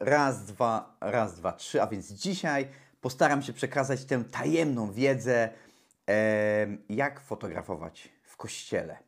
Raz, 0.00 0.44
dwa, 0.44 0.96
raz, 1.00 1.34
dwa, 1.34 1.52
trzy. 1.52 1.82
A 1.82 1.86
więc 1.86 2.12
dzisiaj 2.12 2.68
postaram 3.00 3.42
się 3.42 3.52
przekazać 3.52 4.04
tę 4.04 4.24
tajemną 4.24 4.92
wiedzę, 4.92 5.48
jak 6.88 7.20
fotografować 7.20 8.08
w 8.22 8.36
kościele. 8.36 8.98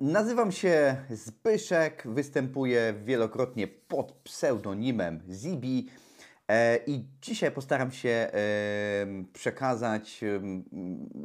Nazywam 0.00 0.52
się 0.52 0.96
Zbyszek, 1.10 2.02
występuję 2.06 2.94
wielokrotnie 3.04 3.66
pod 3.66 4.12
pseudonimem 4.12 5.22
Zibi 5.30 5.88
i 6.86 7.04
dzisiaj 7.22 7.50
postaram 7.50 7.92
się 7.92 8.08
e, 8.08 8.30
przekazać 9.32 10.20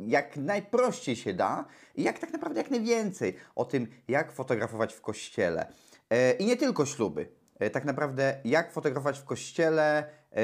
jak 0.08 0.38
najprościej 0.38 1.16
się 1.16 1.34
da 1.34 1.66
i 1.96 2.04
jak 2.04 2.20
tak 2.20 2.34
naprawdę 2.34 2.62
jak 2.62 2.72
najwięcej 2.72 3.36
o 3.55 3.66
tym, 3.66 3.88
jak 4.08 4.32
fotografować 4.32 4.94
w 4.94 5.02
kościele. 5.02 5.68
E, 6.10 6.32
I 6.32 6.46
nie 6.46 6.58
tylko 6.58 6.86
śluby. 6.86 7.27
E, 7.60 7.70
Tak 7.70 7.86
naprawdę 7.86 8.41
jak 8.46 8.72
fotografować 8.72 9.20
w 9.20 9.24
kościele, 9.24 10.04
e, 10.32 10.41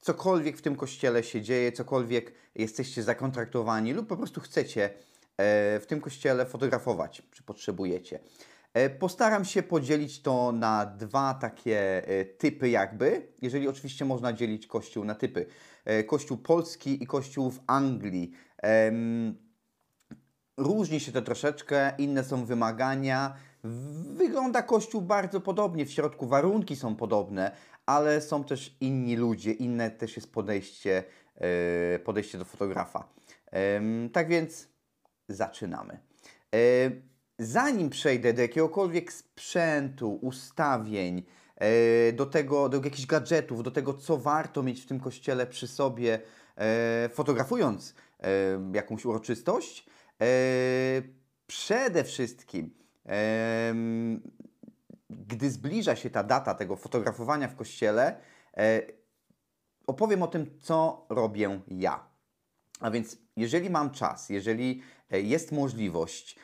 cokolwiek 0.00 0.56
w 0.56 0.62
tym 0.62 0.76
kościele 0.76 1.22
się 1.22 1.42
dzieje, 1.42 1.72
cokolwiek 1.72 2.32
jesteście 2.54 3.02
zakontraktowani 3.02 3.92
lub 3.92 4.08
po 4.08 4.16
prostu 4.16 4.40
chcecie 4.40 4.84
e, 4.84 4.90
w 5.80 5.84
tym 5.86 6.00
kościele 6.00 6.46
fotografować, 6.46 7.22
czy 7.30 7.42
potrzebujecie. 7.42 8.20
E, 8.74 8.90
Postaram 8.90 9.44
się 9.44 9.62
podzielić 9.62 10.22
to 10.22 10.52
na 10.52 10.86
dwa 10.86 11.34
takie 11.34 12.08
e, 12.08 12.24
typy 12.24 12.68
jakby, 12.68 13.32
jeżeli 13.42 13.68
oczywiście 13.68 14.04
można 14.04 14.32
dzielić 14.32 14.66
kościół 14.66 15.04
na 15.04 15.14
typy. 15.14 15.46
E, 15.84 16.04
Kościół 16.04 16.38
polski 16.38 17.02
i 17.02 17.06
kościół 17.06 17.50
w 17.50 17.60
Anglii. 17.66 18.32
Różni 20.56 21.00
się 21.00 21.12
to 21.12 21.22
troszeczkę, 21.22 21.92
inne 21.98 22.24
są 22.24 22.44
wymagania. 22.44 23.36
Wygląda 24.14 24.62
kościół 24.62 25.02
bardzo 25.02 25.40
podobnie, 25.40 25.86
w 25.86 25.90
środku 25.90 26.26
warunki 26.26 26.76
są 26.76 26.96
podobne, 26.96 27.56
ale 27.86 28.20
są 28.20 28.44
też 28.44 28.76
inni 28.80 29.16
ludzie, 29.16 29.52
inne 29.52 29.90
też 29.90 30.16
jest 30.16 30.32
podejście, 30.32 31.04
podejście 32.04 32.38
do 32.38 32.44
fotografa. 32.44 33.08
Tak 34.12 34.28
więc 34.28 34.68
zaczynamy. 35.28 35.98
Zanim 37.38 37.90
przejdę 37.90 38.32
do 38.32 38.42
jakiegokolwiek 38.42 39.12
sprzętu, 39.12 40.18
ustawień, 40.22 41.22
e, 41.56 42.12
do 42.12 42.26
tego, 42.26 42.68
do 42.68 42.80
jakichś 42.84 43.06
gadżetów, 43.06 43.62
do 43.62 43.70
tego, 43.70 43.94
co 43.94 44.16
warto 44.16 44.62
mieć 44.62 44.82
w 44.82 44.86
tym 44.86 45.00
kościele 45.00 45.46
przy 45.46 45.68
sobie, 45.68 46.20
e, 46.56 47.08
fotografując 47.12 47.94
e, 48.20 48.28
jakąś 48.74 49.04
uroczystość, 49.04 49.86
przede 51.46 52.04
wszystkim, 52.04 52.74
gdy 55.10 55.50
zbliża 55.50 55.96
się 55.96 56.10
ta 56.10 56.22
data 56.22 56.54
tego 56.54 56.76
fotografowania 56.76 57.48
w 57.48 57.56
kościele, 57.56 58.16
opowiem 59.86 60.22
o 60.22 60.26
tym, 60.26 60.58
co 60.60 61.06
robię 61.08 61.60
ja. 61.68 62.08
A 62.80 62.90
więc, 62.90 63.18
jeżeli 63.36 63.70
mam 63.70 63.90
czas, 63.90 64.30
jeżeli 64.30 64.82
jest 65.10 65.52
możliwość 65.52 66.38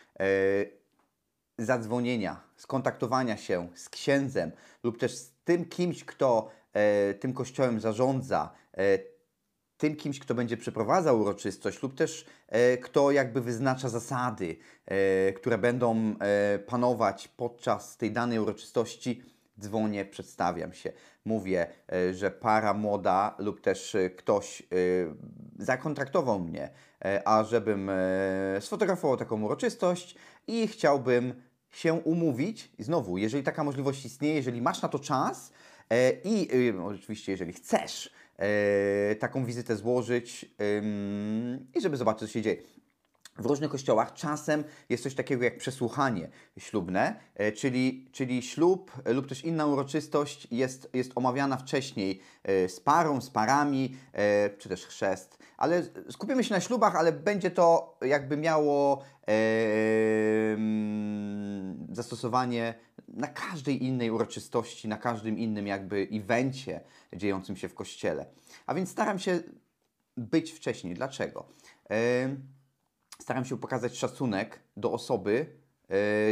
zadzwonienia, 1.64 2.40
skontaktowania 2.56 3.36
się 3.36 3.68
z 3.74 3.88
księdzem 3.88 4.52
lub 4.82 4.98
też 4.98 5.16
z 5.16 5.32
tym 5.44 5.64
kimś, 5.64 6.04
kto 6.04 6.50
e, 6.72 7.14
tym 7.14 7.32
kościołem 7.32 7.80
zarządza, 7.80 8.50
e, 8.76 8.98
tym 9.76 9.96
kimś, 9.96 10.18
kto 10.18 10.34
będzie 10.34 10.56
przeprowadzał 10.56 11.20
uroczystość, 11.20 11.82
lub 11.82 11.94
też 11.94 12.26
e, 12.48 12.76
kto 12.76 13.10
jakby 13.10 13.40
wyznacza 13.40 13.88
zasady, 13.88 14.56
e, 14.86 15.32
które 15.32 15.58
będą 15.58 16.14
e, 16.20 16.58
panować 16.58 17.28
podczas 17.28 17.96
tej 17.96 18.12
danej 18.12 18.38
uroczystości, 18.38 19.22
dzwonię, 19.60 20.04
przedstawiam 20.04 20.72
się. 20.72 20.92
Mówię, 21.24 21.66
e, 21.92 22.14
że 22.14 22.30
para 22.30 22.74
młoda 22.74 23.34
lub 23.38 23.60
też 23.60 23.94
e, 23.94 24.10
ktoś 24.10 24.62
e, 24.62 24.64
zakontraktował 25.58 26.40
mnie, 26.40 26.70
e, 27.04 27.28
a 27.28 27.44
żebym 27.44 27.90
e, 27.90 27.96
sfotografował 28.60 29.16
taką 29.16 29.42
uroczystość 29.42 30.16
i 30.46 30.68
chciałbym 30.68 31.42
się 31.70 31.94
umówić. 31.94 32.72
I 32.78 32.82
znowu, 32.82 33.18
jeżeli 33.18 33.44
taka 33.44 33.64
możliwość 33.64 34.04
istnieje, 34.04 34.34
jeżeli 34.34 34.62
masz 34.62 34.82
na 34.82 34.88
to 34.88 34.98
czas 34.98 35.52
e, 35.90 36.12
i 36.24 36.54
y, 36.68 36.82
oczywiście, 36.82 37.32
jeżeli 37.32 37.52
chcesz 37.52 38.10
e, 38.38 39.14
taką 39.14 39.44
wizytę 39.44 39.76
złożyć 39.76 40.50
i 41.74 41.80
żeby 41.80 41.96
zobaczyć, 41.96 42.20
co 42.20 42.32
się 42.32 42.42
dzieje. 42.42 42.62
W 43.40 43.46
różnych 43.46 43.70
kościołach 43.70 44.12
czasem 44.14 44.64
jest 44.88 45.02
coś 45.02 45.14
takiego 45.14 45.44
jak 45.44 45.58
przesłuchanie 45.58 46.28
ślubne, 46.58 47.20
e, 47.34 47.52
czyli, 47.52 48.08
czyli 48.12 48.42
ślub 48.42 48.92
e, 49.04 49.12
lub 49.12 49.28
też 49.28 49.44
inna 49.44 49.66
uroczystość 49.66 50.48
jest, 50.50 50.90
jest 50.94 51.12
omawiana 51.14 51.56
wcześniej 51.56 52.20
e, 52.42 52.68
z 52.68 52.80
parą, 52.80 53.20
z 53.20 53.30
parami, 53.30 53.96
e, 54.12 54.50
czy 54.50 54.68
też 54.68 54.86
chrzest. 54.86 55.38
Ale 55.60 55.82
skupimy 56.10 56.44
się 56.44 56.54
na 56.54 56.60
ślubach, 56.60 56.96
ale 56.96 57.12
będzie 57.12 57.50
to 57.50 57.98
jakby 58.02 58.36
miało 58.36 59.02
e, 59.28 59.32
zastosowanie 61.92 62.74
na 63.08 63.26
każdej 63.26 63.84
innej 63.84 64.10
uroczystości, 64.10 64.88
na 64.88 64.96
każdym 64.96 65.38
innym 65.38 65.66
jakby 65.66 66.08
evencie 66.12 66.80
dziejącym 67.16 67.56
się 67.56 67.68
w 67.68 67.74
kościele. 67.74 68.26
A 68.66 68.74
więc 68.74 68.90
staram 68.90 69.18
się 69.18 69.40
być 70.16 70.52
wcześniej. 70.52 70.94
Dlaczego? 70.94 71.46
Em, 71.88 72.42
staram 73.20 73.44
się 73.44 73.58
pokazać 73.58 73.98
szacunek 73.98 74.60
do 74.76 74.92
osoby, 74.92 75.46
e, 75.46 75.59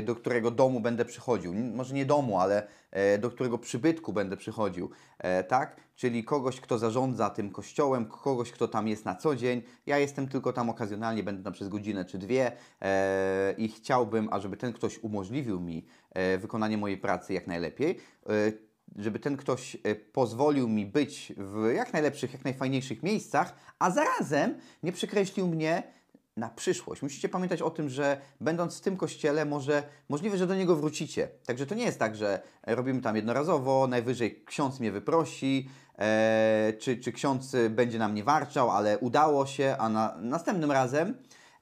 do 0.02 0.14
którego 0.14 0.50
domu 0.50 0.80
będę 0.80 1.04
przychodził. 1.04 1.54
Może 1.54 1.94
nie 1.94 2.06
domu, 2.06 2.40
ale 2.40 2.66
e, 2.90 3.18
do 3.18 3.30
którego 3.30 3.58
przybytku 3.58 4.12
będę 4.12 4.36
przychodził, 4.36 4.90
e, 5.18 5.44
tak? 5.44 5.76
Czyli 5.96 6.24
kogoś, 6.24 6.60
kto 6.60 6.78
zarządza 6.78 7.30
tym 7.30 7.50
kościołem, 7.50 8.06
kogoś, 8.06 8.52
kto 8.52 8.68
tam 8.68 8.88
jest 8.88 9.04
na 9.04 9.14
co 9.14 9.36
dzień. 9.36 9.62
Ja 9.86 9.98
jestem 9.98 10.28
tylko 10.28 10.52
tam 10.52 10.70
okazjonalnie, 10.70 11.22
będę 11.22 11.42
tam 11.42 11.52
przez 11.52 11.68
godzinę 11.68 12.04
czy 12.04 12.18
dwie 12.18 12.52
e, 12.82 13.54
i 13.58 13.68
chciałbym, 13.68 14.28
ażeby 14.32 14.56
ten 14.56 14.72
ktoś 14.72 14.98
umożliwił 14.98 15.60
mi 15.60 15.86
e, 16.10 16.38
wykonanie 16.38 16.78
mojej 16.78 16.98
pracy 16.98 17.32
jak 17.32 17.46
najlepiej. 17.46 17.98
E, 18.28 18.68
żeby 18.96 19.18
ten 19.18 19.36
ktoś 19.36 19.76
e, 19.84 19.94
pozwolił 19.94 20.68
mi 20.68 20.86
być 20.86 21.32
w 21.36 21.72
jak 21.74 21.92
najlepszych, 21.92 22.32
jak 22.32 22.44
najfajniejszych 22.44 23.02
miejscach, 23.02 23.54
a 23.78 23.90
zarazem 23.90 24.54
nie 24.82 24.92
przekreślił 24.92 25.46
mnie 25.46 25.97
na 26.38 26.48
przyszłość. 26.48 27.02
Musicie 27.02 27.28
pamiętać 27.28 27.62
o 27.62 27.70
tym, 27.70 27.88
że 27.88 28.20
będąc 28.40 28.78
w 28.78 28.80
tym 28.80 28.96
kościele, 28.96 29.44
może 29.44 29.82
możliwe, 30.08 30.38
że 30.38 30.46
do 30.46 30.54
niego 30.54 30.76
wrócicie. 30.76 31.28
Także 31.46 31.66
to 31.66 31.74
nie 31.74 31.84
jest 31.84 31.98
tak, 31.98 32.16
że 32.16 32.40
e, 32.62 32.74
robimy 32.74 33.00
tam 33.00 33.16
jednorazowo, 33.16 33.86
najwyżej 33.86 34.44
ksiądz 34.44 34.80
mnie 34.80 34.92
wyprosi, 34.92 35.68
e, 35.98 36.72
czy, 36.78 36.96
czy 36.96 37.12
ksiądz 37.12 37.54
e, 37.54 37.70
będzie 37.70 37.98
na 37.98 38.08
mnie 38.08 38.24
warczał, 38.24 38.70
ale 38.70 38.98
udało 38.98 39.46
się, 39.46 39.76
a 39.78 39.88
na, 39.88 40.16
następnym 40.20 40.72
razem 40.72 41.14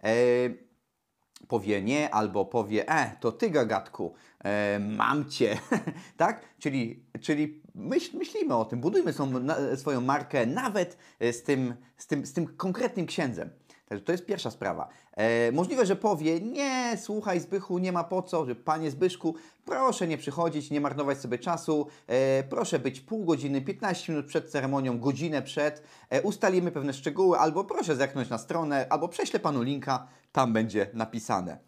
e, 0.02 0.12
powie 1.48 1.82
nie, 1.82 2.14
albo 2.14 2.44
powie, 2.44 2.88
e, 2.88 3.16
to 3.20 3.32
ty 3.32 3.50
gagatku, 3.50 4.14
e, 4.44 4.78
mam 4.78 5.30
cię, 5.30 5.58
tak? 6.16 6.40
Czyli, 6.58 7.04
czyli 7.20 7.62
myśl, 7.74 8.18
myślimy 8.18 8.54
o 8.54 8.64
tym, 8.64 8.80
budujmy 8.80 9.12
swą, 9.12 9.26
na, 9.26 9.76
swoją 9.76 10.00
markę 10.00 10.46
nawet 10.46 10.98
e, 11.20 11.32
z 11.32 11.42
tym, 11.42 11.74
z, 11.96 12.06
tym, 12.06 12.26
z 12.26 12.32
tym 12.32 12.46
konkretnym 12.46 13.06
księdzem. 13.06 13.50
Także 13.86 14.04
to 14.04 14.12
jest 14.12 14.26
pierwsza 14.26 14.50
sprawa. 14.50 14.88
E, 15.12 15.52
możliwe, 15.52 15.86
że 15.86 15.96
powie, 15.96 16.40
nie, 16.40 16.98
słuchaj 17.02 17.40
Zbychu, 17.40 17.78
nie 17.78 17.92
ma 17.92 18.04
po 18.04 18.22
co, 18.22 18.46
że 18.46 18.54
panie 18.54 18.90
Zbyszku, 18.90 19.34
proszę 19.64 20.06
nie 20.06 20.18
przychodzić, 20.18 20.70
nie 20.70 20.80
marnować 20.80 21.18
sobie 21.18 21.38
czasu, 21.38 21.86
e, 22.06 22.42
proszę 22.42 22.78
być 22.78 23.00
pół 23.00 23.24
godziny, 23.24 23.62
15 23.62 24.12
minut 24.12 24.26
przed 24.26 24.50
ceremonią, 24.50 24.98
godzinę 24.98 25.42
przed, 25.42 25.82
e, 26.10 26.22
ustalimy 26.22 26.70
pewne 26.70 26.92
szczegóły, 26.92 27.38
albo 27.38 27.64
proszę 27.64 27.96
zerknąć 27.96 28.28
na 28.28 28.38
stronę, 28.38 28.86
albo 28.90 29.08
prześlę 29.08 29.40
panu 29.40 29.62
linka, 29.62 30.06
tam 30.32 30.52
będzie 30.52 30.86
napisane. 30.94 31.58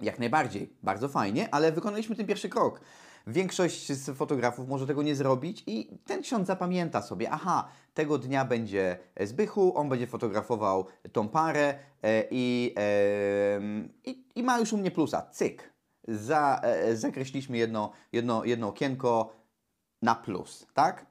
Jak 0.00 0.18
najbardziej, 0.18 0.72
bardzo 0.82 1.08
fajnie, 1.08 1.48
ale 1.54 1.72
wykonaliśmy 1.72 2.16
ten 2.16 2.26
pierwszy 2.26 2.48
krok. 2.48 2.80
Większość 3.26 3.92
z 3.92 4.16
fotografów 4.16 4.68
może 4.68 4.86
tego 4.86 5.02
nie 5.02 5.14
zrobić 5.16 5.62
i 5.66 5.98
ten 6.04 6.22
ksiądz 6.22 6.46
zapamięta 6.46 7.02
sobie, 7.02 7.30
aha, 7.30 7.68
tego 7.94 8.18
dnia 8.18 8.44
będzie 8.44 8.98
Zbychu, 9.20 9.76
on 9.76 9.88
będzie 9.88 10.06
fotografował 10.06 10.86
tą 11.12 11.28
parę 11.28 11.74
e, 12.02 12.24
i, 12.30 12.74
i, 14.04 14.24
i 14.34 14.42
ma 14.42 14.58
już 14.58 14.72
u 14.72 14.78
mnie 14.78 14.90
plusa, 14.90 15.22
cyk. 15.32 15.72
Za, 16.08 16.60
e, 16.64 16.96
zakreśliliśmy 16.96 17.58
jedno, 17.58 17.92
jedno, 18.12 18.44
jedno 18.44 18.68
okienko 18.68 19.32
na 20.02 20.14
plus, 20.14 20.66
tak? 20.74 21.06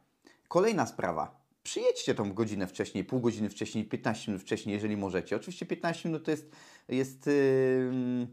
Kolejna 0.48 0.86
sprawa. 0.86 1.40
Przyjedźcie 1.64 2.16
tą 2.16 2.34
godzinę 2.34 2.68
wcześniej, 2.68 3.04
pół 3.04 3.20
godziny 3.20 3.50
wcześniej, 3.50 3.86
15 3.86 4.32
minut 4.32 4.42
wcześniej, 4.42 4.74
jeżeli 4.74 4.98
możecie. 4.98 5.36
Oczywiście 5.36 5.66
15 5.66 6.10
minut 6.10 6.26
to 6.26 6.32
jest, 6.32 6.56
jest 6.88 7.28
ym, 7.28 8.28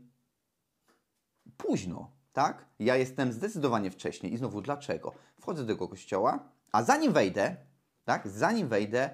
późno, 1.56 2.15
tak? 2.36 2.66
Ja 2.78 2.96
jestem 2.96 3.32
zdecydowanie 3.32 3.90
wcześniej. 3.90 4.32
I 4.32 4.36
znowu 4.36 4.60
dlaczego? 4.60 5.12
Wchodzę 5.40 5.62
do 5.62 5.74
tego 5.74 5.88
kościoła, 5.88 6.38
a 6.72 6.82
zanim 6.82 7.12
wejdę, 7.12 7.56
tak? 8.04 8.28
Zanim 8.28 8.68
wejdę, 8.68 9.10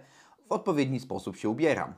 w 0.48 0.52
odpowiedni 0.52 1.00
sposób 1.00 1.36
się 1.36 1.48
ubieram. 1.48 1.94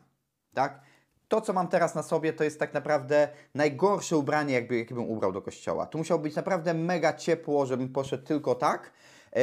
Tak? 0.55 0.81
To, 1.29 1.41
co 1.41 1.53
mam 1.53 1.69
teraz 1.69 1.94
na 1.94 2.03
sobie, 2.03 2.32
to 2.32 2.44
jest 2.44 2.59
tak 2.59 2.75
naprawdę 2.75 3.29
najgorsze 3.55 4.17
ubranie, 4.17 4.55
jakby, 4.55 4.79
jakie 4.79 4.94
ubrał 4.94 5.32
do 5.32 5.43
kościoła. 5.43 5.87
Tu 5.87 5.99
musiało 5.99 6.21
być 6.21 6.37
naprawdę 6.37 6.75
mega 6.75 7.12
ciepło, 7.12 7.67
żebym 7.67 7.88
poszedł 7.88 8.25
tylko 8.25 8.55
tak. 8.55 8.93
E, 9.37 9.43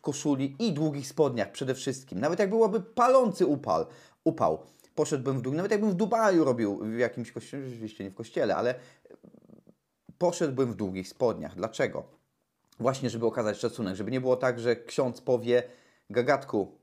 koszuli 0.00 0.56
i 0.58 0.72
długich 0.72 1.08
spodniach 1.08 1.52
przede 1.52 1.74
wszystkim. 1.74 2.20
Nawet 2.20 2.38
jak 2.38 2.50
byłoby 2.50 2.80
palący 2.80 3.46
upal, 3.46 3.86
upał, 4.24 4.58
poszedłbym 4.98 5.38
w 5.38 5.42
dół. 5.42 5.54
Nawet 5.54 5.72
jakbym 5.72 5.90
w 5.90 5.94
Dubaju 5.94 6.44
robił 6.44 6.78
w 6.82 6.98
jakimś 6.98 7.32
kościele, 7.32 7.68
rzeczywiście 7.68 8.04
nie 8.04 8.10
w 8.10 8.14
kościele, 8.14 8.56
ale 8.56 8.74
poszedłbym 10.18 10.72
w 10.72 10.76
długich 10.76 11.08
spodniach. 11.08 11.54
Dlaczego? 11.54 12.04
Właśnie, 12.80 13.10
żeby 13.10 13.26
okazać 13.26 13.58
szacunek, 13.58 13.96
żeby 13.96 14.10
nie 14.10 14.20
było 14.20 14.36
tak, 14.36 14.60
że 14.60 14.76
ksiądz 14.76 15.20
powie, 15.20 15.62
gagatku, 16.10 16.78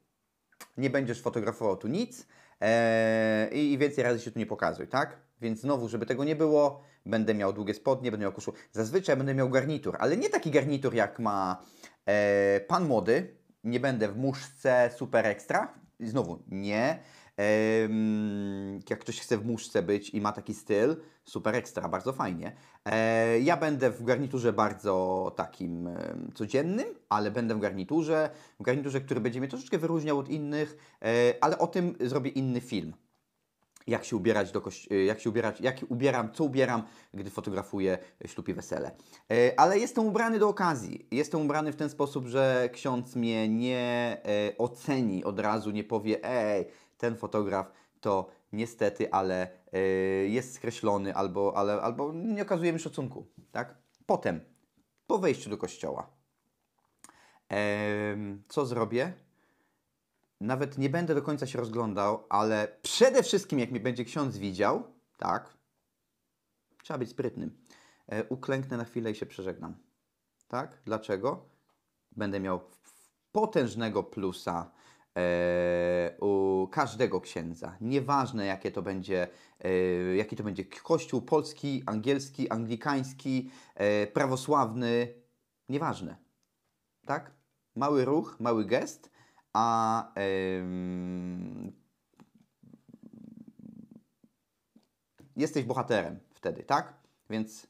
nie 0.78 0.90
będziesz 0.90 1.22
fotografował 1.22 1.78
tu 1.78 1.88
nic 1.88 2.28
ee, 2.62 3.48
i 3.48 3.78
więcej 3.78 4.04
razy 4.04 4.20
się 4.20 4.32
tu 4.32 4.40
nie 4.40 4.46
pokazuj, 4.46 4.88
tak? 4.88 5.18
Więc 5.42 5.60
znowu, 5.60 5.90
żeby 5.90 6.06
tego 6.06 6.24
nie 6.24 6.36
było, 6.36 6.84
będę 7.06 7.34
miał 7.34 7.54
długie 7.54 7.74
spodnie, 7.74 8.12
będę 8.12 8.24
miał 8.24 8.34
koszulę. 8.34 8.58
Zazwyczaj 8.72 9.18
będę 9.18 9.34
miał 9.34 9.50
garnitur, 9.50 9.96
ale 10.00 10.18
nie 10.18 10.30
taki 10.30 10.52
garnitur 10.52 10.94
jak 10.94 11.20
ma 11.20 11.66
e, 12.06 12.60
pan 12.68 12.86
młody. 12.88 13.38
Nie 13.64 13.80
będę 13.80 14.08
w 14.08 14.18
muszce 14.18 14.92
super 14.98 15.26
ekstra. 15.26 15.74
Znowu, 16.00 16.44
nie 16.48 17.00
jak 18.90 19.00
ktoś 19.00 19.20
chce 19.20 19.38
w 19.38 19.46
muszce 19.46 19.82
być 19.84 20.10
i 20.10 20.22
ma 20.22 20.32
taki 20.32 20.54
styl, 20.54 20.96
super 21.24 21.56
ekstra, 21.56 21.90
bardzo 21.90 22.14
fajnie. 22.14 22.56
E, 22.86 23.40
ja 23.40 23.58
będę 23.58 23.92
w 23.92 24.04
garniturze 24.04 24.54
bardzo 24.54 25.34
takim 25.36 25.90
codziennym, 26.34 26.88
ale 27.10 27.32
będę 27.32 27.56
w 27.56 27.60
garniturze, 27.60 28.30
w 28.60 28.64
garniturze, 28.64 29.02
który 29.02 29.22
będzie 29.22 29.40
mnie 29.40 29.50
troszeczkę 29.50 29.78
wyróżniał 29.78 30.20
od 30.20 30.30
innych, 30.30 30.78
e, 31.02 31.34
ale 31.42 31.60
o 31.60 31.68
tym 31.68 31.96
zrobię 32.00 32.30
inny 32.30 32.62
film 32.62 32.94
jak 33.88 34.06
się 34.06 34.16
ubierać 34.16 34.52
do 34.52 34.62
e, 34.92 34.96
jak 34.96 35.20
się 35.20 35.30
ubierać, 35.30 35.62
jak 35.62 35.76
ubieram, 35.90 36.32
co 36.34 36.44
ubieram, 36.44 36.84
gdy 37.14 37.30
fotografuję 37.30 37.98
ślub 38.26 38.50
i 38.50 38.54
wesele. 38.54 38.92
Ale 39.58 39.80
jestem 39.80 40.06
ubrany 40.06 40.40
do 40.40 40.50
okazji. 40.50 41.08
Jestem 41.12 41.42
ubrany 41.42 41.72
w 41.72 41.76
ten 41.76 41.90
sposób, 41.90 42.28
że 42.28 42.70
ksiądz 42.74 43.16
mnie 43.16 43.50
nie 43.50 44.18
oceni 44.58 45.24
od 45.24 45.40
razu, 45.40 45.72
nie 45.72 45.84
powie, 45.84 46.24
ej, 46.24 46.66
ten 47.06 47.18
fotograf 47.18 47.72
to 48.02 48.30
niestety, 48.54 49.12
ale 49.12 49.50
yy, 49.72 50.30
jest 50.30 50.54
skreślony 50.56 51.16
albo, 51.16 51.54
ale, 51.58 51.82
albo 51.82 52.14
nie 52.14 52.42
okazuje 52.42 52.74
mi 52.74 52.80
szacunku. 52.80 53.28
Tak? 53.52 53.76
Potem, 54.06 54.40
po 55.08 55.18
wejściu 55.18 55.50
do 55.50 55.58
kościoła, 55.58 56.10
yy, 57.50 57.58
co 58.48 58.66
zrobię? 58.66 59.14
Nawet 60.42 60.78
nie 60.78 60.90
będę 60.90 61.16
do 61.16 61.22
końca 61.22 61.48
się 61.48 61.60
rozglądał, 61.60 62.26
ale 62.30 62.78
przede 62.82 63.24
wszystkim, 63.24 63.60
jak 63.60 63.72
mnie 63.72 63.80
będzie 63.80 64.06
ksiądz 64.06 64.38
widział, 64.38 64.84
tak, 65.18 65.58
trzeba 66.84 66.98
być 66.98 67.10
sprytnym. 67.10 67.58
Yy, 68.12 68.26
uklęknę 68.30 68.78
na 68.78 68.86
chwilę 68.86 69.12
i 69.12 69.16
się 69.16 69.26
przeżegnam. 69.26 69.76
Tak? 70.48 70.82
Dlaczego? 70.86 71.50
Będę 72.12 72.40
miał 72.40 72.60
potężnego 73.32 74.04
plusa 74.04 74.72
u 76.20 76.68
każdego 76.72 77.22
księdza. 77.22 77.78
Nieważne 77.82 78.46
jakie 78.46 78.72
to 78.72 78.82
będzie, 78.82 79.28
e, 79.64 79.70
jaki 80.16 80.36
to 80.36 80.44
będzie 80.44 80.66
kościół 80.66 81.22
polski, 81.22 81.84
angielski, 81.86 82.50
anglikański, 82.50 83.52
e, 83.76 84.08
prawosławny, 84.08 85.14
nieważne. 85.70 86.16
Tak? 87.06 87.32
Mały 87.76 88.06
ruch, 88.06 88.38
mały 88.40 88.66
gest, 88.66 89.12
a 89.54 90.14
jesteś 95.36 95.64
bohaterem 95.64 96.20
wtedy, 96.34 96.64
tak? 96.64 96.94
Więc 97.30 97.68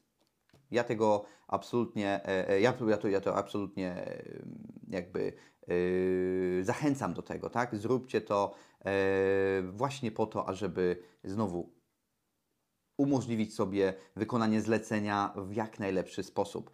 ja 0.70 0.84
tego 0.84 1.24
absolutnie, 1.48 2.20
ja, 2.60 2.72
to, 2.72 3.08
ja 3.08 3.20
to 3.20 3.36
absolutnie 3.36 4.16
jakby 4.88 5.32
zachęcam 6.62 7.14
do 7.14 7.22
tego, 7.22 7.50
tak? 7.50 7.76
Zróbcie 7.76 8.20
to 8.20 8.54
yy, 8.84 8.92
właśnie 9.72 10.10
po 10.12 10.26
to, 10.26 10.48
ażeby 10.48 11.02
znowu 11.24 11.72
umożliwić 12.98 13.54
sobie 13.54 13.94
wykonanie 14.16 14.60
zlecenia 14.60 15.34
w 15.36 15.54
jak 15.54 15.78
najlepszy 15.78 16.22
sposób. 16.22 16.70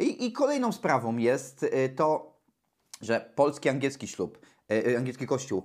I, 0.00 0.26
i 0.26 0.32
kolejną 0.32 0.72
sprawą 0.72 1.16
jest 1.16 1.62
yy, 1.62 1.88
to, 1.88 2.40
że 3.00 3.32
polski 3.34 3.68
angielski 3.68 4.08
ślub, 4.08 4.38
angielski 4.96 5.26
kościół 5.26 5.64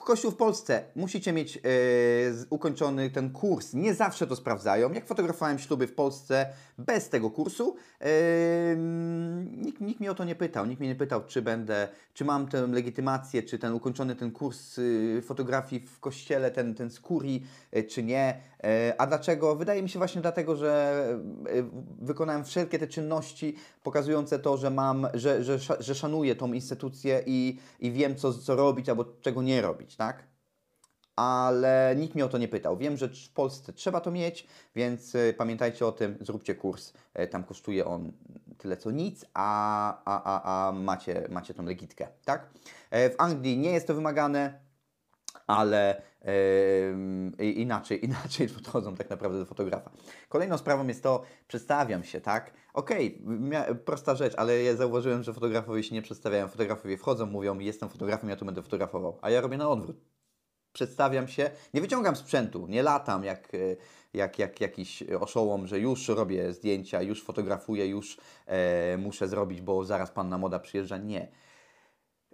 Kościół 0.00 0.30
w 0.30 0.36
Polsce, 0.36 0.84
musicie 0.96 1.32
mieć 1.32 1.56
yy, 1.56 1.62
ukończony 2.50 3.10
ten 3.10 3.30
kurs. 3.30 3.74
Nie 3.74 3.94
zawsze 3.94 4.26
to 4.26 4.36
sprawdzają. 4.36 4.92
Jak 4.92 5.06
fotografowałem 5.06 5.58
śluby 5.58 5.86
w 5.86 5.94
Polsce 5.94 6.46
bez 6.78 7.08
tego 7.08 7.30
kursu, 7.30 7.76
yy, 8.00 8.06
nikt, 9.56 9.80
nikt 9.80 10.00
mnie 10.00 10.10
o 10.10 10.14
to 10.14 10.24
nie 10.24 10.34
pytał. 10.34 10.66
Nikt 10.66 10.80
mnie 10.80 10.88
nie 10.88 10.94
pytał, 10.94 11.24
czy 11.26 11.42
będę, 11.42 11.88
czy 12.14 12.24
mam 12.24 12.48
tę 12.48 12.66
legitymację, 12.66 13.42
czy 13.42 13.58
ten 13.58 13.72
ukończony 13.72 14.16
ten 14.16 14.30
kurs 14.30 14.76
yy, 14.76 15.22
fotografii 15.22 15.86
w 15.86 16.00
kościele, 16.00 16.50
ten, 16.50 16.74
ten 16.74 16.90
skuri, 16.90 17.44
czy 17.88 18.02
nie. 18.02 18.40
a 18.98 19.06
dlaczego? 19.06 19.56
Wydaje 19.56 19.82
mi 19.82 19.88
się 19.88 19.98
właśnie 19.98 20.22
dlatego, 20.22 20.56
że 20.56 21.02
wykonałem 22.00 22.44
wszelkie 22.44 22.78
te 22.78 22.86
czynności 22.86 23.56
pokazujące 23.82 24.38
to, 24.38 24.56
że 24.56 24.70
mam, 24.70 25.06
że, 25.14 25.44
że, 25.44 25.58
że 25.80 25.94
szanuję 25.94 26.36
tą 26.36 26.52
instytucję 26.52 27.22
i, 27.26 27.58
i 27.80 27.92
wiem, 27.92 28.16
co, 28.16 28.34
co 28.34 28.56
robić 28.56 28.88
albo 28.88 29.04
czego 29.20 29.42
nie 29.42 29.62
robić 29.62 29.87
tak? 29.96 30.26
Ale 31.16 31.94
nikt 31.96 32.14
mnie 32.14 32.24
o 32.24 32.28
to 32.28 32.38
nie 32.38 32.48
pytał. 32.48 32.76
Wiem, 32.76 32.96
że 32.96 33.08
w 33.08 33.32
Polsce 33.32 33.72
trzeba 33.72 34.00
to 34.00 34.10
mieć, 34.10 34.46
więc 34.74 35.14
y, 35.14 35.34
pamiętajcie 35.38 35.86
o 35.86 35.92
tym, 35.92 36.18
zróbcie 36.20 36.54
kurs. 36.54 36.92
Y, 37.20 37.26
tam 37.26 37.44
kosztuje 37.44 37.84
on 37.84 38.12
tyle 38.58 38.76
co 38.76 38.90
nic, 38.90 39.24
a, 39.34 40.02
a, 40.04 40.22
a, 40.24 40.68
a 40.68 40.72
macie, 40.72 41.26
macie 41.30 41.54
tą 41.54 41.64
legitkę, 41.64 42.08
tak? 42.24 42.50
Y, 42.94 43.10
w 43.10 43.14
Anglii 43.18 43.58
nie 43.58 43.70
jest 43.70 43.86
to 43.86 43.94
wymagane, 43.94 44.67
ale 45.46 46.02
yy, 47.38 47.52
inaczej, 47.52 48.04
inaczej 48.08 48.48
podchodzą 48.48 48.96
tak 48.96 49.10
naprawdę 49.10 49.38
do 49.38 49.46
fotografa. 49.46 49.90
Kolejną 50.28 50.58
sprawą 50.58 50.86
jest 50.86 51.02
to, 51.02 51.22
przedstawiam 51.48 52.04
się, 52.04 52.20
tak? 52.20 52.52
Okej, 52.74 53.22
okay, 53.46 53.74
prosta 53.74 54.14
rzecz, 54.14 54.34
ale 54.36 54.62
ja 54.62 54.76
zauważyłem, 54.76 55.22
że 55.22 55.32
fotografowie 55.32 55.82
się 55.82 55.94
nie 55.94 56.02
przedstawiają. 56.02 56.48
Fotografowie 56.48 56.96
wchodzą, 56.96 57.26
mówią, 57.26 57.58
jestem 57.58 57.88
fotografem, 57.88 58.30
ja 58.30 58.36
tu 58.36 58.44
będę 58.44 58.62
fotografował, 58.62 59.18
a 59.22 59.30
ja 59.30 59.40
robię 59.40 59.56
na 59.56 59.68
odwrót. 59.68 59.96
Przedstawiam 60.72 61.28
się, 61.28 61.50
nie 61.74 61.80
wyciągam 61.80 62.16
sprzętu, 62.16 62.66
nie 62.66 62.82
latam 62.82 63.24
jak, 63.24 63.52
jak, 64.14 64.38
jak 64.38 64.60
jakiś 64.60 65.02
oszołom, 65.02 65.66
że 65.66 65.78
już 65.78 66.08
robię 66.08 66.52
zdjęcia, 66.52 67.02
już 67.02 67.24
fotografuję, 67.24 67.86
już 67.86 68.18
e, 68.46 68.98
muszę 68.98 69.28
zrobić, 69.28 69.60
bo 69.60 69.84
zaraz 69.84 70.10
panna 70.10 70.38
moda 70.38 70.58
przyjeżdża. 70.58 70.96
Nie. 70.96 71.28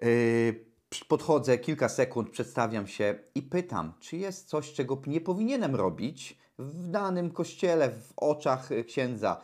Yy, 0.02 0.73
podchodzę, 1.00 1.58
kilka 1.58 1.88
sekund, 1.88 2.30
przedstawiam 2.30 2.86
się 2.86 3.18
i 3.34 3.42
pytam, 3.42 3.92
czy 4.00 4.16
jest 4.16 4.48
coś, 4.48 4.72
czego 4.72 5.02
nie 5.06 5.20
powinienem 5.20 5.76
robić 5.76 6.38
w 6.58 6.88
danym 6.90 7.30
kościele, 7.30 7.90
w 7.90 8.12
oczach 8.16 8.68
księdza 8.86 9.40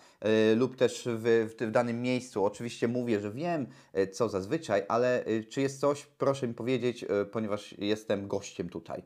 y, 0.52 0.57
lub 0.57 0.76
też 0.76 1.09
w, 1.12 1.49
w, 1.59 1.64
w, 1.66 1.71
danym 1.71 2.02
miejscu. 2.02 2.45
Oczywiście 2.45 2.88
mówię, 2.88 3.21
że 3.21 3.30
wiem, 3.30 3.66
y, 3.99 4.09
co 4.09 4.28
zazwyczaj, 4.28 4.83
ale 4.88 5.26
y, 5.26 5.45
czy 5.45 5.61
jest 5.61 5.80
coś, 5.80 6.07
proszę 6.07 6.49
mi 6.49 6.54
powiedzieć, 6.54 7.04
ponieważ 7.33 7.75
jestem 7.78 8.28
gościem 8.28 8.69
tutaj. 8.69 9.02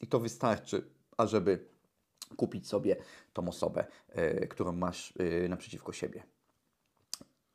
I 0.00 0.06
to 0.06 0.20
wystarczy, 0.20 0.90
ażeby 1.16 1.68
kupić 2.36 2.68
sobie 2.68 2.96
tą 3.32 3.48
osobę, 3.48 3.84
którą 4.50 4.72
masz 4.72 5.14
naprzeciwko 5.48 5.92
siebie. 5.92 6.22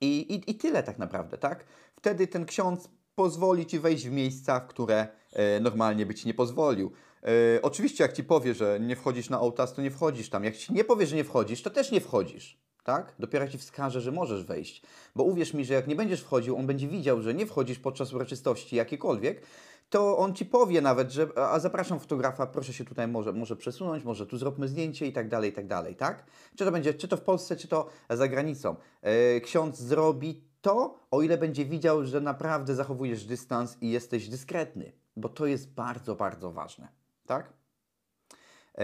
I, 0.01 0.33
i, 0.33 0.51
I 0.51 0.55
tyle 0.55 0.83
tak 0.83 0.99
naprawdę, 0.99 1.37
tak? 1.37 1.65
Wtedy 1.95 2.27
ten 2.27 2.45
ksiądz 2.45 2.89
pozwoli 3.15 3.65
ci 3.65 3.79
wejść 3.79 4.07
w 4.07 4.11
miejsca, 4.11 4.59
w 4.59 4.67
które 4.67 5.07
e, 5.33 5.59
normalnie 5.59 6.05
by 6.05 6.15
ci 6.15 6.27
nie 6.27 6.33
pozwolił. 6.33 6.91
E, 7.23 7.61
oczywiście, 7.61 8.03
jak 8.03 8.13
ci 8.13 8.23
powie, 8.23 8.53
że 8.53 8.79
nie 8.79 8.95
wchodzisz 8.95 9.29
na 9.29 9.41
ołtarz, 9.41 9.71
to 9.71 9.81
nie 9.81 9.91
wchodzisz 9.91 10.29
tam. 10.29 10.43
Jak 10.43 10.55
ci 10.57 10.73
nie 10.73 10.83
powie, 10.83 11.07
że 11.07 11.15
nie 11.15 11.23
wchodzisz, 11.23 11.61
to 11.61 11.69
też 11.69 11.91
nie 11.91 12.01
wchodzisz. 12.01 12.63
Tak? 12.83 13.15
Dopiero 13.19 13.47
ci 13.47 13.57
wskaże, 13.57 14.01
że 14.01 14.11
możesz 14.11 14.43
wejść. 14.43 14.81
Bo 15.15 15.23
uwierz 15.23 15.53
mi, 15.53 15.65
że 15.65 15.73
jak 15.73 15.87
nie 15.87 15.95
będziesz 15.95 16.21
wchodził, 16.21 16.57
on 16.57 16.67
będzie 16.67 16.87
widział, 16.87 17.21
że 17.21 17.33
nie 17.33 17.45
wchodzisz 17.45 17.79
podczas 17.79 18.13
uroczystości 18.13 18.75
jakiekolwiek, 18.75 19.41
to 19.89 20.17
on 20.17 20.33
ci 20.33 20.45
powie 20.45 20.81
nawet, 20.81 21.11
że 21.11 21.27
a 21.35 21.59
zapraszam 21.59 21.99
fotografa, 21.99 22.47
proszę 22.47 22.73
się 22.73 22.85
tutaj 22.85 23.07
może, 23.07 23.33
może 23.33 23.55
przesunąć, 23.55 24.03
może 24.03 24.25
tu 24.25 24.37
zróbmy 24.37 24.67
zdjęcie 24.67 25.07
i 25.07 25.13
tak 25.13 25.29
dalej, 25.29 25.49
i 25.49 25.53
tak 25.53 25.67
dalej, 25.67 25.95
tak? 25.95 26.25
Czy 26.57 26.65
to 26.65 26.71
będzie, 26.71 26.93
czy 26.93 27.07
to 27.07 27.17
w 27.17 27.21
Polsce, 27.21 27.55
czy 27.55 27.67
to 27.67 27.89
za 28.09 28.27
granicą. 28.27 28.75
Yy, 29.03 29.41
ksiądz 29.41 29.79
zrobi 29.79 30.52
to, 30.63 30.99
o 31.11 31.21
ile 31.21 31.37
będzie 31.37 31.65
widział, 31.65 32.05
że 32.05 32.21
naprawdę 32.21 32.75
zachowujesz 32.75 33.25
dystans 33.25 33.77
i 33.81 33.89
jesteś 33.89 34.29
dyskretny, 34.29 34.91
bo 35.15 35.29
to 35.29 35.45
jest 35.45 35.73
bardzo, 35.73 36.15
bardzo 36.15 36.51
ważne, 36.51 36.87
tak? 37.25 37.53
Yy, 38.77 38.83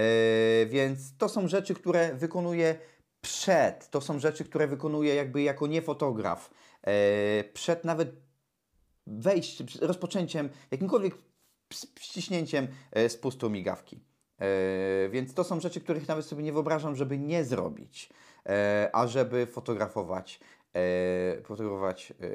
więc 0.66 1.18
to 1.18 1.30
są 1.30 1.48
rzeczy, 1.48 1.74
które 1.74 2.16
wykonuję 2.16 2.76
przed, 3.22 3.90
to 3.90 4.02
są 4.02 4.20
rzeczy, 4.20 4.46
które 4.46 4.68
wykonuję 4.68 5.16
jakby 5.16 5.42
jako 5.42 5.68
nie 5.68 5.82
fotograf, 5.82 6.52
yy, 6.88 6.94
przed 7.54 7.86
nawet 7.86 8.16
wejściem, 9.08 9.68
rozpoczęciem, 9.82 10.50
jakimkolwiek 10.72 11.16
ściśnięciem 12.00 12.68
e, 12.92 13.10
spustu 13.10 13.50
migawki. 13.50 14.00
E, 14.40 15.10
więc 15.10 15.34
to 15.34 15.44
są 15.44 15.60
rzeczy, 15.60 15.82
których 15.82 16.08
nawet 16.08 16.26
sobie 16.26 16.44
nie 16.44 16.54
wyobrażam, 16.54 16.96
żeby 16.96 17.18
nie 17.18 17.44
zrobić, 17.44 18.10
e, 18.46 18.90
a 18.94 19.08
żeby 19.08 19.46
fotografować, 19.46 20.40
e, 20.76 20.80
e, 20.80 22.30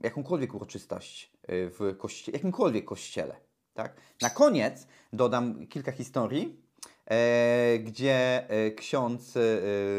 jakąkolwiek 0.00 0.54
uroczystość 0.54 1.32
e, 1.42 1.46
w 1.48 1.96
kościele, 1.98 2.38
jakimkolwiek 2.38 2.84
kościele. 2.84 3.36
Tak? 3.74 3.96
Na 4.22 4.30
koniec 4.30 4.86
dodam 5.12 5.66
kilka 5.66 5.92
historii, 5.92 6.60
e, 7.06 7.78
gdzie 7.78 8.48
e, 8.50 8.70
ksiądz, 8.70 9.36
e, 9.36 9.40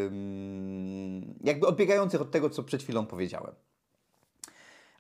mm, 0.07 1.35
jakby 1.43 1.67
odbiegających 1.67 2.21
od 2.21 2.31
tego, 2.31 2.49
co 2.49 2.63
przed 2.63 2.83
chwilą 2.83 3.05
powiedziałem. 3.05 3.55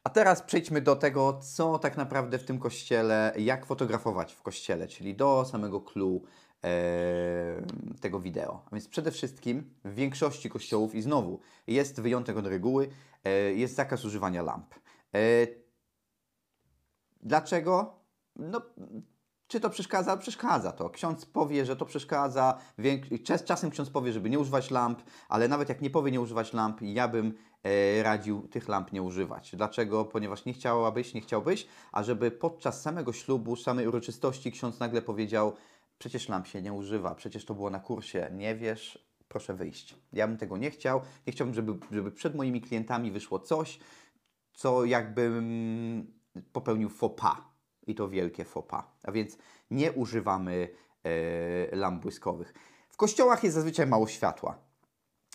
A 0.03 0.09
teraz 0.09 0.41
przejdźmy 0.41 0.81
do 0.81 0.95
tego, 0.95 1.39
co 1.41 1.79
tak 1.79 1.97
naprawdę 1.97 2.37
w 2.37 2.45
tym 2.45 2.59
kościele, 2.59 3.33
jak 3.37 3.65
fotografować 3.65 4.33
w 4.33 4.41
kościele, 4.41 4.87
czyli 4.87 5.15
do 5.15 5.45
samego 5.45 5.81
clue 5.81 6.21
tego 8.01 8.19
wideo. 8.19 8.61
A 8.65 8.75
więc 8.75 8.87
przede 8.87 9.11
wszystkim 9.11 9.73
w 9.85 9.95
większości 9.95 10.49
kościołów, 10.49 10.95
i 10.95 11.01
znowu 11.01 11.39
jest 11.67 12.01
wyjątek 12.01 12.37
od 12.37 12.47
reguły, 12.47 12.89
e, 13.23 13.31
jest 13.53 13.75
zakaz 13.75 14.05
używania 14.05 14.41
lamp. 14.41 14.75
E, 15.15 15.19
dlaczego? 17.21 17.99
No, 18.35 18.61
czy 19.47 19.59
to 19.59 19.69
przeszkadza? 19.69 20.17
Przeszkadza 20.17 20.71
to. 20.71 20.89
Ksiądz 20.89 21.25
powie, 21.25 21.65
że 21.65 21.75
to 21.75 21.85
przeszkadza. 21.85 22.57
Czasem 23.45 23.69
ksiądz 23.69 23.89
powie, 23.89 24.13
żeby 24.13 24.29
nie 24.29 24.39
używać 24.39 24.71
lamp, 24.71 25.03
ale 25.29 25.47
nawet 25.47 25.69
jak 25.69 25.81
nie 25.81 25.89
powie 25.89 26.11
nie 26.11 26.21
używać 26.21 26.53
lamp, 26.53 26.81
ja 26.81 27.07
bym 27.07 27.33
e, 27.63 28.03
radził 28.03 28.47
tych 28.47 28.67
lamp 28.67 28.93
nie 28.93 29.01
używać. 29.03 29.55
Dlaczego? 29.55 30.05
Ponieważ 30.05 30.45
nie 30.45 30.53
chciałabyś, 30.53 31.13
nie 31.13 31.21
chciałbyś, 31.21 31.67
a 31.91 32.03
żeby 32.03 32.31
podczas 32.31 32.81
samego 32.81 33.13
ślubu, 33.13 33.55
samej 33.55 33.87
uroczystości 33.87 34.51
ksiądz 34.51 34.79
nagle 34.79 35.01
powiedział, 35.01 35.53
przecież 35.97 36.29
lamp 36.29 36.47
się 36.47 36.61
nie 36.61 36.73
używa, 36.73 37.15
przecież 37.15 37.45
to 37.45 37.53
było 37.53 37.69
na 37.69 37.79
kursie, 37.79 38.29
nie 38.33 38.55
wiesz, 38.55 39.05
proszę 39.27 39.53
wyjść. 39.53 39.95
Ja 40.13 40.27
bym 40.27 40.37
tego 40.37 40.57
nie 40.57 40.71
chciał. 40.71 41.01
Nie 41.27 41.33
chciałbym, 41.33 41.53
żeby, 41.53 41.73
żeby 41.91 42.11
przed 42.11 42.35
moimi 42.35 42.61
klientami 42.61 43.11
wyszło 43.11 43.39
coś, 43.39 43.79
co 44.53 44.85
jakbym 44.85 46.13
popełnił 46.53 46.89
pas. 47.17 47.37
I 47.87 47.95
to 47.95 48.09
wielkie 48.09 48.45
pas. 48.67 48.83
A 49.03 49.11
więc 49.11 49.37
nie 49.71 49.91
używamy 49.91 50.69
e, 51.03 51.75
lamp 51.75 52.01
błyskowych. 52.01 52.53
W 52.89 52.97
kościołach 52.97 53.43
jest 53.43 53.55
zazwyczaj 53.55 53.87
mało 53.87 54.07
światła. 54.07 54.57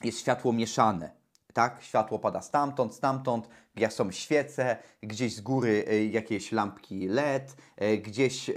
Jest 0.04 0.18
światło 0.18 0.52
mieszane. 0.52 1.19
Tak, 1.52 1.82
światło 1.82 2.18
pada 2.18 2.42
stamtąd, 2.42 2.94
stamtąd, 2.94 3.48
gdzie 3.74 3.90
są 3.90 4.10
świece, 4.10 4.76
gdzieś 5.02 5.34
z 5.34 5.40
góry 5.40 5.84
e, 5.88 6.04
jakieś 6.04 6.52
lampki 6.52 7.08
LED, 7.08 7.56
e, 7.76 7.98
gdzieś 7.98 8.50
e, 8.50 8.54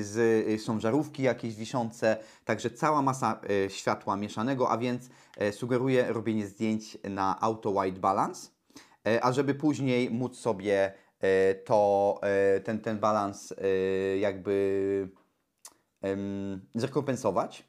z, 0.00 0.62
są 0.62 0.80
żarówki 0.80 1.22
jakieś 1.22 1.54
wiszące, 1.54 2.16
także 2.44 2.70
cała 2.70 3.02
masa 3.02 3.40
światła 3.68 4.16
mieszanego, 4.16 4.70
a 4.70 4.78
więc 4.78 5.10
sugeruję 5.52 6.12
robienie 6.12 6.46
zdjęć 6.46 6.98
na 7.04 7.40
auto 7.40 7.70
white 7.70 8.00
balance, 8.00 8.50
a 9.22 9.32
żeby 9.32 9.54
później 9.54 10.10
móc 10.10 10.38
sobie 10.38 10.92
to, 11.64 12.20
ten, 12.64 12.80
ten 12.80 12.98
balans 12.98 13.54
jakby 14.20 15.08
zrekompensować 16.74 17.64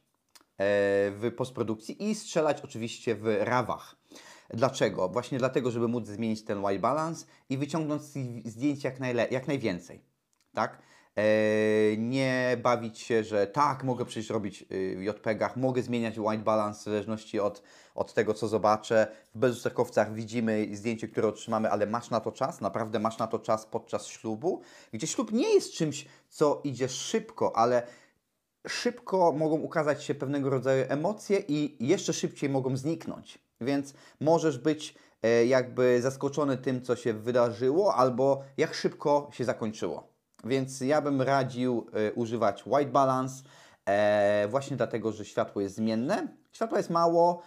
w 1.11 1.31
postprodukcji 1.37 2.09
i 2.09 2.15
strzelać 2.15 2.61
oczywiście 2.61 3.15
w 3.15 3.37
rawach. 3.39 4.00
Dlaczego? 4.53 5.10
Właśnie 5.10 5.38
dlatego, 5.38 5.72
żeby 5.72 5.88
móc 5.88 6.08
zmienić 6.08 6.43
ten 6.43 6.65
white 6.65 6.79
balance 6.79 7.25
i 7.50 7.58
wyciągnąć 7.58 8.01
z 8.01 8.17
zdjęć 8.46 8.84
jak, 8.84 8.96
jak 9.31 9.48
najwięcej. 9.48 10.01
Tak? 10.53 10.77
E, 11.15 11.24
nie 11.98 12.58
bawić 12.63 13.00
się, 13.00 13.24
że 13.24 13.48
tak, 13.48 13.84
mogę 13.84 14.05
przecież 14.05 14.29
robić 14.29 14.62
y, 14.72 14.96
w 14.98 15.01
JPEGach, 15.01 15.58
mogę 15.58 15.81
zmieniać 15.81 16.20
white 16.20 16.43
balance 16.43 16.79
w 16.79 16.84
zależności 16.84 17.39
od, 17.39 17.63
od 17.96 18.13
tego, 18.13 18.34
co 18.34 18.48
zobaczę. 18.48 19.08
W 19.36 19.39
bezusterkowcach 19.39 20.13
widzimy 20.13 20.67
zdjęcie, 20.74 21.08
które 21.08 21.27
otrzymamy, 21.27 21.72
ale 21.72 21.88
masz 21.88 22.10
na 22.10 22.20
to 22.20 22.31
czas, 22.31 22.62
naprawdę 22.62 23.00
masz 23.00 23.17
na 23.17 23.27
to 23.27 23.39
czas 23.39 23.65
podczas 23.65 24.08
ślubu, 24.08 24.62
gdzie 24.93 25.08
ślub 25.08 25.31
nie 25.31 25.53
jest 25.53 25.74
czymś, 25.74 26.05
co 26.29 26.62
idzie 26.63 26.89
szybko, 26.89 27.55
ale 27.55 27.88
szybko 28.67 29.31
mogą 29.31 29.55
ukazać 29.55 30.03
się 30.03 30.15
pewnego 30.15 30.50
rodzaju 30.50 30.86
emocje 30.89 31.43
i 31.48 31.88
jeszcze 31.88 32.13
szybciej 32.13 32.50
mogą 32.50 32.77
zniknąć. 32.77 33.50
Więc 33.61 33.93
możesz 34.19 34.57
być 34.57 34.95
e, 35.23 35.45
jakby 35.45 36.01
zaskoczony 36.01 36.57
tym, 36.57 36.81
co 36.81 36.95
się 36.95 37.13
wydarzyło, 37.13 37.95
albo 37.95 38.43
jak 38.57 38.73
szybko 38.73 39.29
się 39.33 39.45
zakończyło. 39.45 40.07
Więc 40.43 40.81
ja 40.81 41.01
bym 41.01 41.21
radził 41.21 41.87
e, 41.93 42.13
używać 42.13 42.63
white 42.65 42.91
balance, 42.91 43.43
e, 43.85 44.47
właśnie 44.49 44.77
dlatego, 44.77 45.11
że 45.11 45.25
światło 45.25 45.61
jest 45.61 45.75
zmienne. 45.75 46.27
Światła 46.51 46.77
jest 46.77 46.89
mało, 46.89 47.41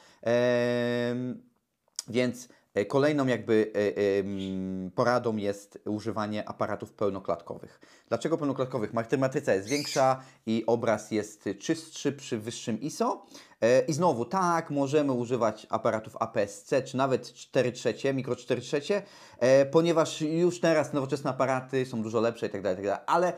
więc 2.08 2.48
kolejną 2.88 3.26
jakby 3.26 3.72
e, 3.74 3.96
em, 4.18 4.90
poradą 4.94 5.36
jest 5.36 5.78
używanie 5.84 6.48
aparatów 6.48 6.92
pełnoklatkowych. 6.92 7.80
Dlaczego 8.08 8.38
pełnoklatkowych? 8.38 8.92
Matryca 9.18 9.54
jest 9.54 9.68
większa 9.68 10.20
i 10.46 10.64
obraz 10.66 11.10
jest 11.10 11.48
czystszy 11.58 12.12
przy 12.12 12.38
wyższym 12.38 12.80
ISO. 12.80 13.26
E, 13.60 13.80
I 13.80 13.92
znowu, 13.92 14.24
tak, 14.24 14.70
możemy 14.70 15.12
używać 15.12 15.66
aparatów 15.70 16.16
APS-C, 16.20 16.82
czy 16.82 16.96
nawet 16.96 17.32
4 17.32 17.72
trzecie, 17.72 18.14
mikro 18.14 18.36
4 18.36 18.60
trzecie, 18.60 19.02
e, 19.38 19.66
ponieważ 19.66 20.20
już 20.20 20.60
teraz 20.60 20.92
nowoczesne 20.92 21.30
aparaty 21.30 21.86
są 21.86 22.02
dużo 22.02 22.20
lepsze 22.20 22.46
itd., 22.46 22.70
itd., 22.70 22.98
ale 23.06 23.32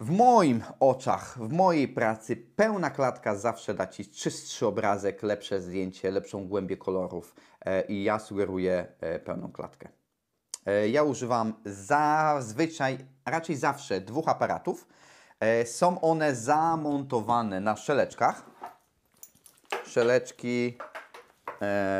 w 0.00 0.10
moim 0.10 0.62
oczach, 0.80 1.38
w 1.38 1.52
mojej 1.52 1.88
pracy, 1.88 2.36
pełna 2.36 2.90
klatka 2.90 3.36
zawsze 3.36 3.74
da 3.74 3.86
Ci 3.86 4.06
czystszy 4.06 4.66
obrazek, 4.66 5.22
lepsze 5.22 5.60
zdjęcie, 5.60 6.10
lepszą 6.10 6.48
głębię 6.48 6.76
kolorów 6.76 7.34
e, 7.60 7.82
i 7.82 8.02
ja 8.02 8.18
sugeruję 8.18 8.86
e, 9.00 9.18
pełną 9.18 9.52
klatkę. 9.52 9.88
E, 10.66 10.88
ja 10.88 11.02
używam 11.02 11.54
zazwyczaj, 11.64 12.98
raczej 13.26 13.56
zawsze 13.56 14.00
dwóch 14.00 14.28
aparatów. 14.28 14.86
Są 15.64 16.00
one 16.00 16.34
zamontowane 16.34 17.60
na 17.60 17.76
szeleczkach. 17.76 18.44
Szeleczki 19.86 20.78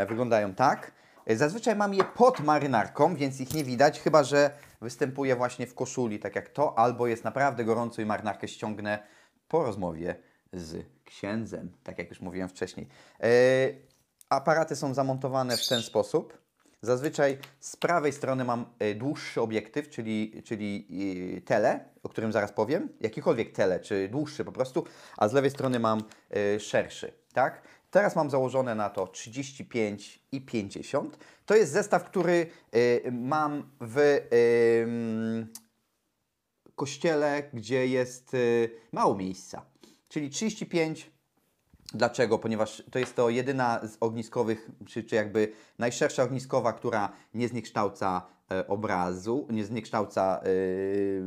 wyglądają 0.09 0.55
tak. 0.55 0.93
Zazwyczaj 1.27 1.77
mam 1.77 1.95
je 1.95 2.05
pod 2.05 2.41
marynarką, 2.41 3.15
więc 3.17 3.41
ich 3.41 3.55
nie 3.55 3.65
widać, 3.65 4.01
chyba 4.01 4.25
że 4.25 4.51
występuje 4.81 5.37
właśnie 5.37 5.67
w 5.67 5.75
koszuli, 5.75 6.19
tak 6.19 6.37
jak 6.37 6.49
to, 6.49 6.79
albo 6.79 7.07
jest 7.07 7.25
naprawdę 7.25 7.65
gorąco 7.65 8.03
i 8.03 8.07
marynarkę 8.07 8.49
ściągnę 8.49 8.99
po 9.49 9.63
rozmowie 9.63 10.17
z 10.53 10.87
księdzem, 11.05 11.73
tak 11.83 11.99
jak 11.99 12.11
już 12.11 12.21
mówiłem 12.21 12.49
wcześniej. 12.49 12.89
E, 13.23 13.29
aparaty 14.29 14.77
są 14.77 14.95
zamontowane 14.95 15.57
w 15.57 15.69
ten 15.69 15.83
sposób. 15.83 16.39
Zazwyczaj 16.83 17.39
z 17.61 17.77
prawej 17.77 18.13
strony 18.13 18.45
mam 18.45 18.67
e, 18.79 18.95
dłuższy 18.95 19.41
obiektyw, 19.41 19.89
czyli, 19.89 20.43
czyli 20.45 20.89
e, 21.37 21.41
tele, 21.41 21.85
o 22.03 22.09
którym 22.09 22.33
zaraz 22.33 22.53
powiem, 22.53 22.89
jakikolwiek 23.01 23.53
tele, 23.53 23.81
czy 23.81 24.09
dłuższy 24.09 24.45
po 24.45 24.53
prostu, 24.53 24.85
a 25.17 25.29
z 25.29 25.33
lewej 25.33 25.51
strony 25.51 25.81
mam 25.81 26.03
szerszy, 26.59 27.13
tak? 27.33 27.63
Teraz 27.91 28.17
mam 28.17 28.31
założone 28.31 28.75
na 28.75 28.91
to 28.91 29.07
35 29.07 30.23
i 30.33 30.41
50. 30.41 31.19
To 31.47 31.57
jest 31.57 31.73
zestaw, 31.73 32.05
który 32.05 32.47
e, 32.73 33.11
mam 33.11 33.71
w 33.81 33.99
em, 34.31 35.49
kościele, 36.75 37.43
gdzie 37.53 37.87
jest 37.87 38.35
y, 38.35 38.71
mało 38.93 39.17
miejsca. 39.17 39.63
Czyli 40.09 40.31
35. 40.31 41.11
Dlaczego? 41.95 42.39
Ponieważ 42.39 42.83
to 42.91 42.99
jest 42.99 43.17
to 43.17 43.31
jedyna 43.31 43.81
z 43.87 43.97
ogniskowych, 44.01 44.71
czy, 44.87 45.05
czy 45.05 45.15
jakby 45.15 45.53
najszersza 45.79 46.23
ogniskowa, 46.23 46.73
która 46.73 47.13
nie 47.35 47.49
zniekształca 47.49 48.27
e, 48.51 48.67
obrazu, 48.69 49.47
nie 49.51 49.65
zniekształca 49.65 50.41
y, 50.47 51.23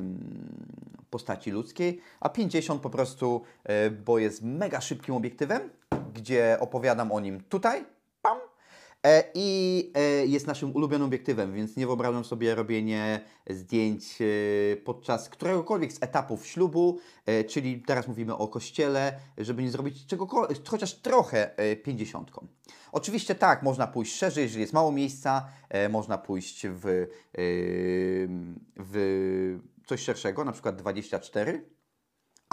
postaci 1.10 1.52
ludzkiej, 1.52 2.02
a 2.20 2.30
50 2.30 2.82
po 2.82 2.90
prostu, 2.90 3.42
e, 3.64 3.90
bo 3.92 4.20
jest 4.20 4.42
mega 4.44 4.82
szybkim 4.82 5.16
obiektywem, 5.16 5.70
gdzie 6.24 6.58
opowiadam 6.60 7.12
o 7.12 7.20
nim 7.20 7.44
tutaj, 7.44 7.86
pam, 8.22 8.40
E, 9.06 9.24
I 9.34 9.92
e, 9.96 10.26
jest 10.26 10.48
naszym 10.48 10.76
ulubionym 10.76 11.08
obiektywem, 11.08 11.54
więc 11.54 11.76
nie 11.76 11.86
wyobrażam 11.86 12.26
sobie 12.26 12.56
robienie 12.56 13.22
zdjęć 13.50 14.20
e, 14.22 14.26
podczas 14.78 15.30
któregokolwiek 15.30 15.94
z 15.94 16.04
etapów 16.04 16.48
ślubu, 16.48 17.00
czyli 17.50 17.82
teraz 17.82 18.08
mówimy 18.08 18.38
o 18.38 18.48
kościele, 18.48 19.20
żeby 19.38 19.64
nie 19.64 19.72
zrobić 19.72 20.06
czegokolwiek, 20.06 20.68
chociaż 20.68 20.94
trochę 20.94 21.56
pięćdziesiątką. 21.84 22.48
Oczywiście 22.92 23.36
tak, 23.36 23.64
można 23.64 23.88
pójść 23.88 24.16
szerzej, 24.16 24.44
jeżeli 24.44 24.62
jest 24.62 24.74
mało 24.74 24.92
miejsca, 24.92 25.48
można 25.90 26.18
pójść 26.18 26.68
w, 26.70 27.08
w 28.76 29.60
coś 29.86 30.02
szerszego, 30.02 30.46
na 30.46 30.52
przykład 30.52 30.76
24, 30.76 31.66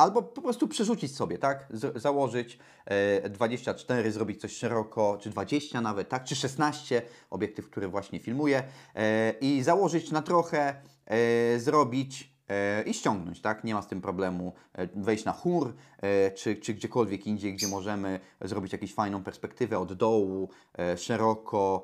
Albo 0.01 0.23
po 0.23 0.43
prostu 0.43 0.69
przerzucić 0.69 1.17
sobie, 1.17 1.39
tak? 1.39 1.67
Z 1.71 2.03
założyć 2.03 2.59
e, 2.85 3.29
24, 3.29 4.13
zrobić 4.13 4.41
coś 4.41 4.53
szeroko, 4.53 5.19
czy 5.21 5.31
20 5.31 5.81
nawet, 5.81 6.09
tak? 6.09 6.25
Czy 6.25 6.37
16, 6.37 7.03
obiektyw, 7.31 7.71
który 7.71 7.89
właśnie 7.89 8.21
filmuję, 8.21 8.63
e, 8.95 9.35
i 9.41 9.63
założyć 9.63 10.11
na 10.11 10.23
trochę, 10.23 10.83
e, 11.07 11.59
zrobić 11.59 12.35
e, 12.49 12.83
i 12.83 12.95
ściągnąć, 12.95 13.41
tak? 13.41 13.65
Nie 13.65 13.75
ma 13.75 13.83
z 13.83 13.89
tym 13.89 14.01
problemu 14.01 14.53
e, 14.73 14.87
wejść 14.87 15.25
na 15.25 15.33
chór, 15.33 15.75
e, 15.99 16.31
czy, 16.31 16.57
czy 16.57 16.75
gdziekolwiek 16.75 17.27
indziej, 17.27 17.55
gdzie 17.55 17.69
możemy 17.69 18.21
zrobić 18.41 18.73
jakąś 18.73 18.95
fajną 18.95 19.25
perspektywę 19.25 19.79
od 19.79 19.93
dołu, 19.93 20.51
szeroko 20.97 21.83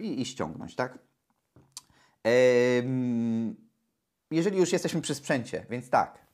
i, 0.00 0.20
i 0.20 0.24
ściągnąć, 0.24 0.76
tak? 0.76 0.98
Jeżeli 4.30 4.58
już 4.58 4.72
jesteśmy 4.72 5.00
przy 5.00 5.14
sprzęcie, 5.14 5.66
więc 5.70 5.90
tak, 5.90 6.29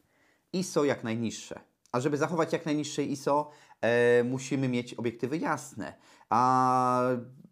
ISO 0.58 0.84
jak 0.84 1.04
najniższe. 1.04 1.60
A 1.92 2.00
żeby 2.00 2.16
zachować 2.16 2.52
jak 2.52 2.66
najniższe 2.66 3.02
ISO, 3.02 3.50
e, 3.80 4.24
musimy 4.24 4.68
mieć 4.68 4.94
obiektywy 4.94 5.38
jasne. 5.38 5.94
A 6.30 7.02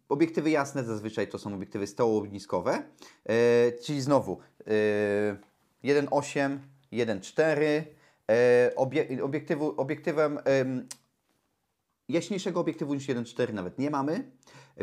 obiektywy 0.09 0.49
jasne 0.49 0.83
zazwyczaj 0.83 1.27
to 1.27 1.39
są 1.39 1.53
obiektywy 1.55 1.87
stołowniskowe, 1.87 2.83
e, 3.25 3.71
czyli 3.71 4.01
znowu 4.01 4.39
e, 4.59 5.37
1.8, 5.83 6.57
1.4. 6.91 7.83
E, 8.31 8.71
obie, 8.75 9.07
obiektywem 9.77 10.39
em, 10.43 10.87
jaśniejszego 12.09 12.59
obiektywu 12.59 12.93
niż 12.93 13.07
1.4 13.07 13.53
nawet 13.53 13.79
nie 13.79 13.89
mamy. 13.89 14.31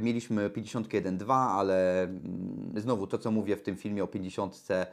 Mieliśmy 0.01 0.51
51.2, 0.51 1.33
ale 1.33 2.03
mm, 2.03 2.73
znowu 2.77 3.07
to, 3.07 3.19
co 3.19 3.31
mówię 3.31 3.57
w 3.57 3.63
tym 3.63 3.77
filmie 3.77 4.05
o 4.05 4.07
50, 4.07 4.69
e, 4.71 4.87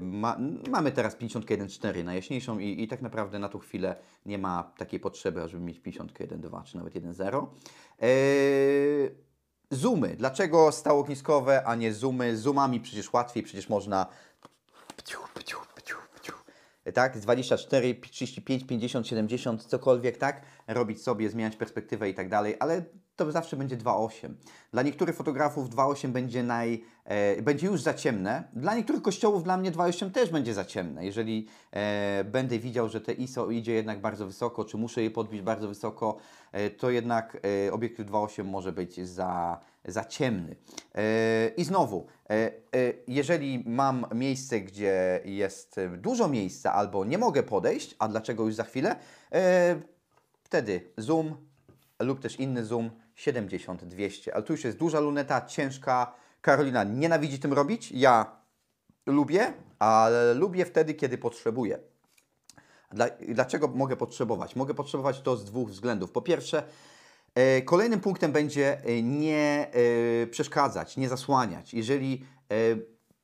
ma, 0.00 0.38
mamy 0.70 0.92
teraz 0.92 1.16
51.4 1.16 2.04
najjaśniejszą 2.04 2.58
i, 2.58 2.82
i 2.82 2.88
tak 2.88 3.02
naprawdę 3.02 3.38
na 3.38 3.48
tą 3.48 3.58
chwilę 3.58 3.96
nie 4.26 4.38
ma 4.38 4.72
takiej 4.76 5.00
potrzeby, 5.00 5.48
żeby 5.48 5.64
mieć 5.64 5.80
51.2 5.80 6.64
czy 6.64 6.76
nawet 6.76 6.94
1.0. 6.94 7.46
E, 8.02 8.08
zoomy. 9.70 10.16
Dlaczego 10.16 10.72
stałogniskowe, 10.72 11.64
a 11.64 11.74
nie 11.74 11.94
zoomy? 11.94 12.36
Zoomami 12.36 12.80
przecież 12.80 13.12
łatwiej, 13.12 13.42
przecież 13.42 13.68
można 13.68 14.06
pciu, 14.96 15.18
pciu, 15.34 15.58
pciu, 15.74 15.96
pciu. 16.20 16.32
tak, 16.94 17.18
24, 17.18 17.94
35, 17.94 18.64
50, 18.66 19.06
70, 19.06 19.64
cokolwiek, 19.64 20.18
tak, 20.18 20.42
robić 20.66 21.02
sobie, 21.02 21.30
zmieniać 21.30 21.56
perspektywę 21.56 22.10
i 22.10 22.14
tak 22.14 22.28
dalej, 22.28 22.56
ale 22.60 22.84
to 23.18 23.32
zawsze 23.32 23.56
będzie 23.56 23.76
2,8. 23.76 24.28
Dla 24.72 24.82
niektórych 24.82 25.16
fotografów 25.16 25.70
2,8 25.70 26.08
będzie, 26.08 26.42
naj, 26.42 26.84
e, 27.04 27.42
będzie 27.42 27.66
już 27.66 27.82
za 27.82 27.94
ciemne. 27.94 28.44
Dla 28.52 28.74
niektórych 28.74 29.02
kościołów 29.02 29.44
dla 29.44 29.56
mnie 29.56 29.72
2,8 29.72 30.10
też 30.10 30.30
będzie 30.30 30.54
za 30.54 30.64
ciemne. 30.64 31.04
Jeżeli 31.04 31.46
e, 31.72 32.24
będę 32.24 32.58
widział, 32.58 32.88
że 32.88 33.00
te 33.00 33.12
ISO 33.12 33.50
idzie 33.50 33.72
jednak 33.72 34.00
bardzo 34.00 34.26
wysoko, 34.26 34.64
czy 34.64 34.76
muszę 34.76 35.02
je 35.02 35.10
podbić 35.10 35.42
bardzo 35.42 35.68
wysoko, 35.68 36.16
e, 36.52 36.70
to 36.70 36.90
jednak 36.90 37.36
e, 37.66 37.72
obiektyw 37.72 38.06
2,8 38.06 38.44
może 38.44 38.72
być 38.72 39.08
za, 39.08 39.60
za 39.84 40.04
ciemny. 40.04 40.56
E, 40.94 41.48
I 41.56 41.64
znowu, 41.64 42.06
e, 42.30 42.32
e, 42.34 42.50
jeżeli 43.08 43.64
mam 43.66 44.06
miejsce, 44.14 44.60
gdzie 44.60 45.20
jest 45.24 45.80
dużo 45.96 46.28
miejsca 46.28 46.72
albo 46.72 47.04
nie 47.04 47.18
mogę 47.18 47.42
podejść, 47.42 47.96
a 47.98 48.08
dlaczego 48.08 48.44
już 48.44 48.54
za 48.54 48.64
chwilę, 48.64 48.96
e, 49.32 49.80
wtedy 50.42 50.90
zoom 50.96 51.48
lub 52.00 52.20
też 52.20 52.40
inny 52.40 52.64
zoom 52.64 52.90
70-200. 53.18 54.30
Ale 54.34 54.42
tu 54.42 54.52
już 54.52 54.64
jest 54.64 54.78
duża 54.78 55.00
luneta, 55.00 55.46
ciężka. 55.46 56.14
Karolina 56.40 56.84
nienawidzi 56.84 57.38
tym 57.38 57.52
robić. 57.52 57.92
Ja 57.92 58.36
lubię, 59.06 59.52
ale 59.78 60.34
lubię 60.34 60.64
wtedy, 60.64 60.94
kiedy 60.94 61.18
potrzebuję. 61.18 61.78
Dla, 62.90 63.06
dlaczego 63.28 63.68
mogę 63.68 63.96
potrzebować? 63.96 64.56
Mogę 64.56 64.74
potrzebować 64.74 65.20
to 65.20 65.36
z 65.36 65.44
dwóch 65.44 65.70
względów. 65.70 66.12
Po 66.12 66.22
pierwsze, 66.22 66.62
e, 67.34 67.62
kolejnym 67.62 68.00
punktem 68.00 68.32
będzie 68.32 68.84
e, 68.84 69.02
nie 69.02 69.70
e, 70.22 70.26
przeszkadzać, 70.26 70.96
nie 70.96 71.08
zasłaniać. 71.08 71.74
Jeżeli 71.74 72.24
e, 72.50 72.54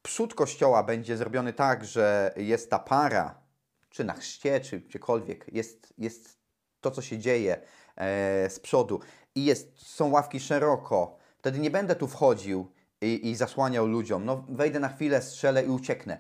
przód 0.03 0.35
kościoła 0.35 0.83
będzie 0.83 1.17
zrobiony 1.17 1.53
tak, 1.53 1.85
że 1.85 2.35
jest 2.37 2.71
ta 2.71 2.79
para, 2.79 3.45
czy 3.91 4.05
na 4.05 4.13
chrzcie, 4.13 4.61
czy 4.61 4.81
gdziekolwiek, 4.81 5.47
jest, 5.53 5.95
jest 5.99 6.39
to, 6.81 6.91
co 6.91 7.03
się 7.03 7.19
dzieje 7.19 7.61
e, 7.97 8.51
z 8.51 8.61
przodu 8.61 9.01
i 9.35 9.45
jest, 9.45 9.73
są 9.77 10.11
ławki 10.11 10.41
szeroko, 10.41 11.17
wtedy 11.39 11.59
nie 11.59 11.71
będę 11.71 11.97
tu 11.97 12.09
wchodził 12.09 12.71
i, 13.01 13.31
i 13.31 13.37
zasłaniał 13.37 13.87
ludziom. 13.87 14.25
No, 14.25 14.45
wejdę 14.49 14.81
na 14.81 14.89
chwilę, 14.89 15.23
strzelę 15.23 15.65
i 15.65 15.69
ucieknę, 15.69 16.19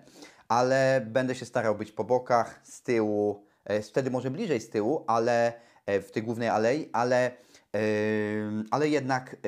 ale 0.48 1.06
będę 1.06 1.34
się 1.34 1.44
starał 1.44 1.74
być 1.74 1.92
po 1.92 2.04
bokach, 2.04 2.60
z 2.62 2.82
tyłu, 2.82 3.44
e, 3.64 3.82
wtedy 3.82 4.10
może 4.10 4.30
bliżej 4.30 4.60
z 4.60 4.70
tyłu, 4.70 5.04
ale 5.06 5.52
e, 5.86 6.00
w 6.00 6.10
tej 6.10 6.22
głównej 6.22 6.48
alei, 6.48 6.90
ale, 6.92 7.26
e, 7.26 7.80
ale 8.70 8.88
jednak 8.88 9.34
e, 9.34 9.38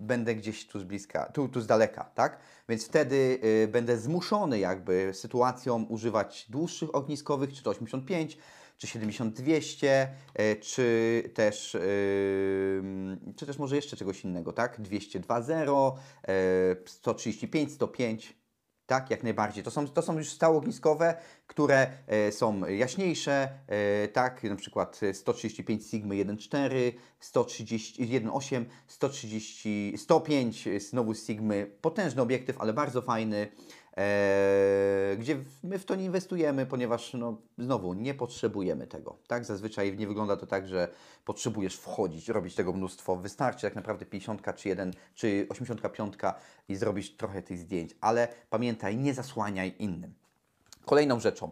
będę 0.00 0.34
gdzieś 0.34 0.66
tu 0.66 0.80
z 0.80 0.84
bliska, 0.84 1.24
tu, 1.32 1.48
tu 1.48 1.60
z 1.60 1.66
daleka, 1.66 2.10
tak? 2.14 2.38
Więc 2.68 2.86
wtedy 2.86 3.40
e, 3.64 3.68
będę 3.68 3.98
zmuszony 3.98 4.58
jakby 4.58 5.10
sytuacją 5.14 5.84
używać 5.84 6.46
dłuższych 6.50 6.94
ogniskowych, 6.94 7.52
czy 7.52 7.62
to 7.62 7.70
85, 7.70 8.38
czy 8.82 8.98
70-200, 8.98 9.86
e, 10.34 10.56
czy 10.56 11.30
też, 11.34 11.74
yy, 11.74 13.34
czy 13.36 13.46
też 13.46 13.58
może 13.58 13.76
jeszcze 13.76 13.96
czegoś 13.96 14.24
innego, 14.24 14.52
tak? 14.52 14.80
202.0, 14.80 15.92
e, 16.28 16.76
135, 16.86 17.72
105, 17.72 18.36
tak? 18.86 19.10
Jak 19.10 19.22
najbardziej. 19.22 19.64
To 19.64 19.70
są, 19.70 19.88
to 19.88 20.02
są 20.02 20.18
już 20.18 20.30
stałogniskowe, 20.30 21.16
które 21.46 21.86
e, 22.06 22.32
są 22.32 22.66
jaśniejsze, 22.66 23.48
e, 23.66 24.08
tak? 24.08 24.44
Na 24.44 24.56
przykład 24.56 25.00
135 25.12 25.86
Sigma 25.86 26.14
1.4, 26.14 26.92
130, 27.20 28.06
1.8, 28.06 28.64
130, 28.86 29.94
105 29.98 30.68
znowu 30.78 31.14
Sigmy, 31.14 31.70
potężny 31.80 32.22
obiektyw, 32.22 32.60
ale 32.60 32.72
bardzo 32.72 33.02
fajny. 33.02 33.48
E, 33.96 35.16
gdzie 35.18 35.36
my 35.62 35.78
w 35.78 35.84
to 35.84 35.94
nie 35.94 36.04
inwestujemy, 36.04 36.66
ponieważ 36.66 37.14
no, 37.14 37.36
znowu 37.58 37.94
nie 37.94 38.14
potrzebujemy 38.14 38.86
tego. 38.86 39.16
Tak? 39.26 39.44
Zazwyczaj 39.44 39.96
nie 39.96 40.06
wygląda 40.06 40.36
to 40.36 40.46
tak, 40.46 40.68
że 40.68 40.88
potrzebujesz 41.24 41.76
wchodzić, 41.76 42.28
robić 42.28 42.54
tego 42.54 42.72
mnóstwo. 42.72 43.16
Wystarczy 43.16 43.62
tak 43.62 43.74
naprawdę 43.74 44.06
50 44.06 44.42
czy 44.56 44.68
1 44.68 44.92
czy 45.14 45.46
85 45.48 46.14
i 46.68 46.76
zrobisz 46.76 47.16
trochę 47.16 47.42
tych 47.42 47.58
zdjęć, 47.58 47.96
ale 48.00 48.28
pamiętaj, 48.50 48.96
nie 48.96 49.14
zasłaniaj 49.14 49.74
innym. 49.78 50.14
Kolejną 50.84 51.20
rzeczą. 51.20 51.50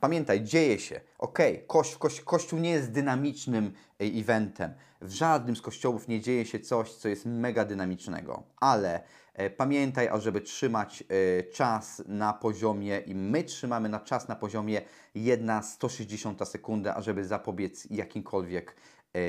Pamiętaj, 0.00 0.44
dzieje 0.44 0.78
się. 0.78 1.00
Ok, 1.18 1.38
koś, 1.66 1.96
koś, 1.96 2.20
kościół 2.20 2.58
nie 2.58 2.70
jest 2.70 2.92
dynamicznym 2.92 3.72
e, 4.00 4.04
eventem. 4.04 4.74
W 5.00 5.12
żadnym 5.12 5.56
z 5.56 5.60
kościołów 5.60 6.08
nie 6.08 6.20
dzieje 6.20 6.46
się 6.46 6.60
coś, 6.60 6.92
co 6.92 7.08
jest 7.08 7.26
mega 7.26 7.64
dynamicznego. 7.64 8.42
Ale 8.56 9.00
e, 9.34 9.50
pamiętaj, 9.50 10.08
ażeby 10.08 10.40
trzymać 10.40 11.02
e, 11.02 11.42
czas 11.42 12.02
na 12.06 12.32
poziomie, 12.32 12.98
i 13.06 13.14
my 13.14 13.44
trzymamy 13.44 13.88
na 13.88 14.00
czas 14.00 14.28
na 14.28 14.36
poziomie 14.36 14.82
1 15.14 15.62
160 15.62 16.48
sekundy, 16.48 16.92
ażeby 16.92 17.24
zapobiec 17.24 17.86
jakimkolwiek 17.90 18.76
e, 19.14 19.20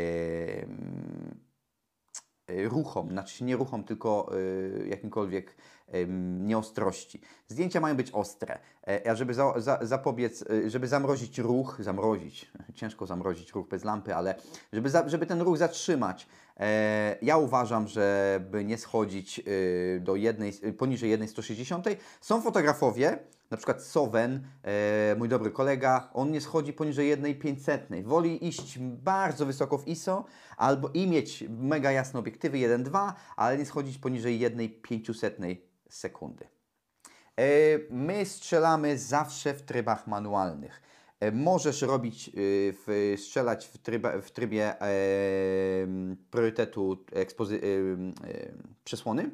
ruchom, 2.67 3.09
znaczy 3.09 3.43
nie 3.43 3.57
ruchom, 3.57 3.83
tylko 3.83 4.31
y, 4.37 4.87
jakimkolwiek 4.89 5.55
nieostrości. 6.39 7.21
Zdjęcia 7.47 7.79
mają 7.79 7.95
być 7.95 8.11
ostre, 8.11 8.59
e, 8.87 9.09
a 9.11 9.15
żeby 9.15 9.33
za, 9.33 9.53
za, 9.59 9.79
zapobiec, 9.81 10.45
żeby 10.67 10.87
zamrozić 10.87 11.37
ruch, 11.37 11.77
zamrozić, 11.79 12.51
ciężko 12.75 13.05
zamrozić 13.05 13.51
ruch 13.51 13.67
bez 13.67 13.83
lampy, 13.83 14.15
ale 14.15 14.35
żeby, 14.73 14.89
za, 14.89 15.09
żeby 15.09 15.25
ten 15.25 15.41
ruch 15.41 15.57
zatrzymać, 15.57 16.27
e, 16.57 17.15
ja 17.21 17.37
uważam, 17.37 17.87
żeby 17.87 18.65
nie 18.65 18.77
schodzić 18.77 19.41
do 19.99 20.15
jednej, 20.15 20.53
poniżej 20.77 21.09
1,160. 21.09 21.85
Są 22.21 22.41
fotografowie, 22.41 23.19
na 23.51 23.57
przykład 23.57 23.83
Sowen, 23.83 24.47
e, 24.63 25.15
mój 25.17 25.29
dobry 25.29 25.51
kolega, 25.51 26.09
on 26.13 26.31
nie 26.31 26.41
schodzi 26.41 26.73
poniżej 26.73 27.09
1,500. 27.09 28.03
Woli 28.03 28.47
iść 28.47 28.79
bardzo 28.79 29.45
wysoko 29.45 29.77
w 29.77 29.87
ISO 29.87 30.25
albo 30.57 30.89
i 30.89 31.07
mieć 31.07 31.43
mega 31.49 31.91
jasne 31.91 32.19
obiektywy 32.19 32.57
1,2, 32.57 33.13
ale 33.35 33.57
nie 33.57 33.65
schodzić 33.65 33.97
poniżej 33.97 34.39
1,500 34.39 35.37
sekundy. 35.89 36.47
E, 37.35 37.43
My 37.89 38.25
strzelamy 38.25 38.97
zawsze 38.97 39.53
w 39.53 39.61
trybach 39.61 40.07
manualnych. 40.07 40.81
E, 41.19 41.31
Możesz 41.31 41.81
robić, 41.81 42.31
w, 42.35 43.13
strzelać 43.17 43.67
w, 43.67 43.77
tryba, 43.77 44.21
w 44.21 44.31
trybie 44.31 44.75
priorytetu 46.31 47.05
ekspozy- 47.11 47.59
przesłony, 48.83 49.29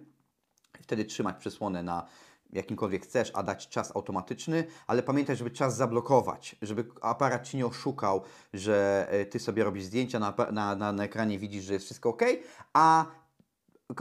wtedy 0.82 1.06
trzymać 1.06 1.38
przesłonę 1.38 1.84
na 1.84 2.08
jakimkolwiek 2.56 3.04
chcesz, 3.04 3.32
a 3.34 3.44
dać 3.44 3.70
czas 3.70 3.96
automatyczny, 3.96 4.63
ale 4.88 5.04
pamiętaj, 5.04 5.36
żeby 5.36 5.52
czas 5.52 5.76
zablokować, 5.76 6.56
żeby 6.62 6.86
aparat 7.02 7.48
Ci 7.48 7.58
nie 7.58 7.65
oszukał, 7.65 8.22
że 8.54 9.08
e, 9.10 9.26
Ty 9.26 9.39
sobie 9.39 9.63
robisz 9.63 9.84
zdjęcia, 9.84 10.20
na, 10.20 10.34
na, 10.52 10.76
na, 10.76 10.91
na 10.91 11.04
ekranie 11.04 11.39
widzisz, 11.39 11.63
że 11.63 11.74
jest 11.74 11.86
wszystko 11.86 12.10
ok, 12.10 12.22
a 12.74 13.06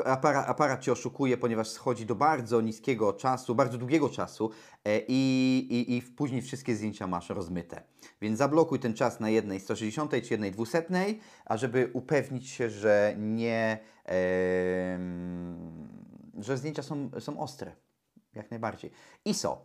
aparat, 0.05 0.49
aparat 0.49 0.81
Cię 0.81 0.93
oszukuje, 0.93 1.37
ponieważ 1.37 1.69
schodzi 1.69 2.07
do 2.07 2.15
bardzo 2.15 2.61
niskiego 2.61 3.13
czasu, 3.13 3.55
bardzo 3.55 3.79
długiego 3.79 4.09
czasu 4.09 4.51
e, 4.85 5.01
i, 5.09 5.59
i, 5.71 5.97
i 5.97 6.03
później 6.03 6.43
wszystkie 6.43 6.77
zdjęcia 6.77 7.07
masz 7.07 7.29
rozmyte. 7.29 7.83
Więc 8.21 8.39
zablokuj 8.39 8.79
ten 8.79 8.95
czas 8.95 9.21
na 9.21 9.31
jednej 9.31 9.61
160 9.61 10.11
czy 10.11 10.35
jednej 10.35 10.53
200, 10.53 10.85
a 11.45 11.57
żeby 11.57 11.91
upewnić 11.93 12.49
się, 12.49 12.71
że 12.71 13.15
nie, 13.19 13.79
że 16.39 16.57
zdjęcia 16.57 16.83
są, 16.83 17.11
są 17.21 17.41
ostre. 17.41 17.84
Jak 18.35 18.51
najbardziej. 18.51 18.91
ISO. 19.25 19.59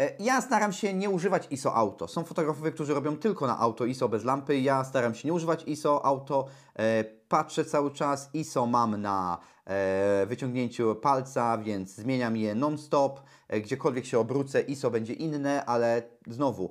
E, 0.00 0.16
Ja 0.18 0.40
staram 0.40 0.72
się 0.72 0.94
nie 0.94 1.10
używać 1.10 1.46
ISO 1.50 1.74
auto. 1.74 2.08
Są 2.08 2.24
fotografowie, 2.24 2.72
którzy 2.72 2.94
robią 2.94 3.16
tylko 3.16 3.46
na 3.46 3.58
auto 3.58 3.84
ISO 3.84 4.08
bez 4.08 4.24
lampy. 4.24 4.60
Ja 4.60 4.84
staram 4.84 5.14
się 5.14 5.28
nie 5.28 5.34
używać 5.34 5.64
ISO 5.64 6.04
auto. 6.06 6.46
E, 6.78 7.04
Patrzę 7.28 7.64
cały 7.64 7.90
czas. 7.90 8.30
ISO 8.34 8.66
mam 8.66 9.00
na 9.00 9.38
e, 9.66 10.26
wyciągnięciu 10.26 10.94
palca, 10.94 11.58
więc 11.58 11.94
zmieniam 11.94 12.36
je 12.36 12.54
non-stop. 12.54 13.20
Gdziekolwiek 13.48 14.06
się 14.06 14.18
obrócę, 14.18 14.60
ISO 14.60 14.90
będzie 14.90 15.12
inne, 15.12 15.64
ale 15.64 16.02
znowu 16.26 16.70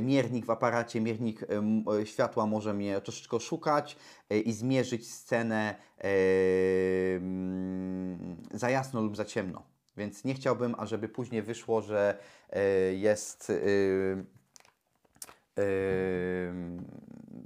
miernik 0.00 0.46
w 0.46 0.50
aparacie, 0.50 1.00
miernik 1.00 1.46
światła 2.04 2.46
może 2.46 2.74
mnie 2.74 3.00
troszeczkę 3.00 3.36
oszukać 3.36 3.96
e, 4.30 4.38
i 4.38 4.52
zmierzyć 4.52 5.10
scenę 5.10 5.74
za 8.54 8.70
jasno 8.70 9.00
lub 9.02 9.16
za 9.16 9.24
ciemno. 9.24 9.69
Więc 10.00 10.24
nie 10.24 10.34
chciałbym, 10.34 10.74
ażeby 10.78 11.08
później 11.08 11.42
wyszło, 11.42 11.82
że 11.82 12.18
e, 12.50 12.62
jest 12.94 13.50
e, 13.50 13.54
e, 15.58 15.64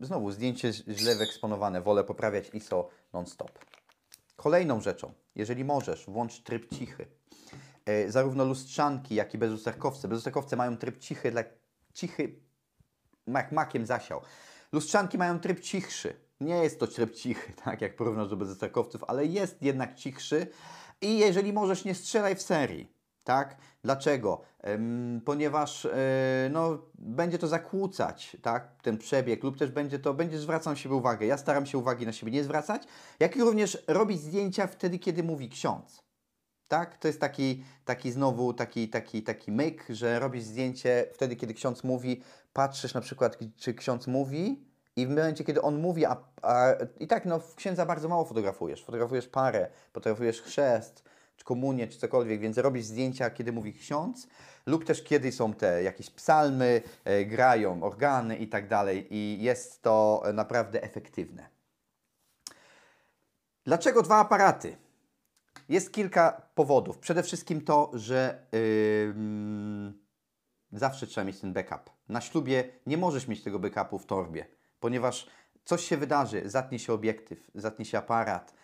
znowu 0.01 0.31
zdjęcie 0.31 0.73
źle 0.73 1.17
wyeksponowane. 1.17 1.83
Wolę 1.83 2.05
poprawiać 2.05 2.51
ISO 2.53 2.89
non-stop. 3.13 3.51
Kolejną 4.37 4.81
rzeczą, 4.81 5.13
jeżeli 5.35 5.65
możesz, 5.65 6.07
włącz 6.07 6.43
tryb 6.43 6.75
cichy. 6.75 7.07
Zarówno 8.09 8.45
lustrzanki, 8.45 9.15
jak 9.15 9.35
i 9.35 9.39
bezlusterkowce. 9.39 10.09
Bezlusterkowce 10.09 10.57
mają 10.57 10.77
tryb 10.77 10.99
cichy, 10.99 11.31
dla 11.31 11.45
cichy 11.95 12.37
jak 13.27 13.53
makiem 13.53 13.87
zasiał. 13.87 14.21
Lustrzanki 14.73 15.19
mają 15.19 15.41
tryb 15.41 15.61
cichszy. 15.61 16.17
Nie 16.41 16.55
jest 16.55 16.81
to 16.81 16.87
tryb 16.87 17.15
cichy, 17.15 17.53
tak 17.65 17.81
jak 17.81 17.97
porównasz 17.97 18.29
do 18.29 18.37
bezlusterkowców, 18.37 19.05
ale 19.09 19.27
jest 19.27 19.63
jednak 19.63 19.95
cichszy. 19.95 20.47
I 21.01 21.19
jeżeli 21.19 21.53
możesz, 21.53 21.85
nie 21.85 21.95
strzelaj 21.95 22.37
w 22.37 22.43
serii. 22.43 22.95
Tak? 23.25 23.57
Dlaczego? 23.83 24.41
Ponieważ 25.25 25.87
e, 25.87 25.91
no, 26.53 26.79
będzie 26.95 27.39
to 27.39 27.49
zakłócać 27.49 28.37
tak? 28.43 28.83
ten 28.83 28.99
przebieg, 28.99 29.45
lub 29.45 29.59
też 29.59 29.71
będzie 29.71 29.99
to, 29.99 30.15
będzie 30.15 30.39
zwracał 30.39 30.77
siebie 30.77 30.95
uwagę. 30.95 31.27
Ja 31.27 31.39
staram 31.39 31.67
się 31.67 31.79
uwagi 31.79 32.07
na 32.07 32.13
siebie 32.13 32.33
nie 32.33 32.45
zwracać, 32.45 32.83
jak 33.21 33.37
i 33.37 33.41
również 33.41 33.85
robić 33.89 34.21
zdjęcia 34.21 34.67
wtedy, 34.67 34.99
kiedy 34.99 35.23
mówi 35.23 35.49
ksiądz. 35.49 36.03
Tak? 36.69 36.99
To 36.99 37.09
jest 37.09 37.21
taki, 37.21 37.65
taki 37.85 38.13
znowu 38.13 38.55
taki, 38.55 38.89
taki, 38.89 39.23
taki 39.23 39.53
myk, 39.53 39.87
że 39.89 40.19
robisz 40.19 40.43
zdjęcie 40.43 41.07
wtedy, 41.13 41.37
kiedy 41.37 41.55
ksiądz 41.55 41.85
mówi, 41.85 42.23
patrzysz 42.53 42.95
na 42.95 43.01
przykład, 43.01 43.39
czy 43.57 43.75
ksiądz 43.75 44.07
mówi 44.07 44.65
i 44.97 45.07
w 45.07 45.11
momencie, 45.11 45.45
kiedy 45.45 45.63
on 45.63 45.81
mówi, 45.81 46.05
a, 46.05 46.17
a 46.43 46.73
i 47.01 47.07
tak 47.07 47.25
no, 47.25 47.41
księdza 47.57 47.87
bardzo 47.87 48.09
mało 48.09 48.25
fotografujesz. 48.25 48.85
Fotografujesz 48.85 49.29
parę, 49.29 49.69
fotografujesz 49.93 50.43
chrzest, 50.43 51.05
czy 51.37 51.45
komunię, 51.45 51.89
czy 51.89 51.99
cokolwiek, 51.99 52.41
więc 52.41 52.59
robisz 52.59 52.85
zdjęcia, 52.85 53.31
kiedy 53.31 53.53
mówi 53.53 53.73
ksiądz, 53.73 54.29
lub 54.67 54.85
też 54.85 55.03
kiedy 55.03 55.33
są 55.33 55.55
te 55.55 55.83
jakieś 55.83 56.11
psalmy, 56.11 56.83
e, 57.05 57.25
grają 57.25 57.83
organy 57.83 58.37
i 58.37 58.49
tak 58.49 58.69
dalej 58.69 59.15
i 59.15 59.43
jest 59.43 59.83
to 59.83 60.23
naprawdę 60.35 60.83
efektywne. 60.83 61.49
Dlaczego 63.65 64.03
dwa 64.03 64.17
aparaty? 64.17 64.77
Jest 65.69 65.93
kilka 65.93 66.43
powodów. 66.55 66.99
Przede 66.99 67.23
wszystkim 67.23 67.61
to, 67.61 67.91
że 67.95 68.47
ym, 69.09 70.05
zawsze 70.73 71.07
trzeba 71.07 71.25
mieć 71.25 71.41
ten 71.41 71.53
backup. 71.53 71.91
Na 72.09 72.21
ślubie 72.21 72.65
nie 72.87 72.97
możesz 72.97 73.29
mieć 73.29 73.43
tego 73.43 73.59
backupu 73.59 73.99
w 73.99 74.07
torbie, 74.07 74.47
ponieważ 74.85 75.27
coś 75.65 75.85
się 75.85 75.97
wydarzy, 75.97 76.43
zatnie 76.45 76.79
się 76.79 76.93
obiektyw, 76.93 77.51
zatnie 77.55 77.85
się 77.85 77.99
aparat. 77.99 78.55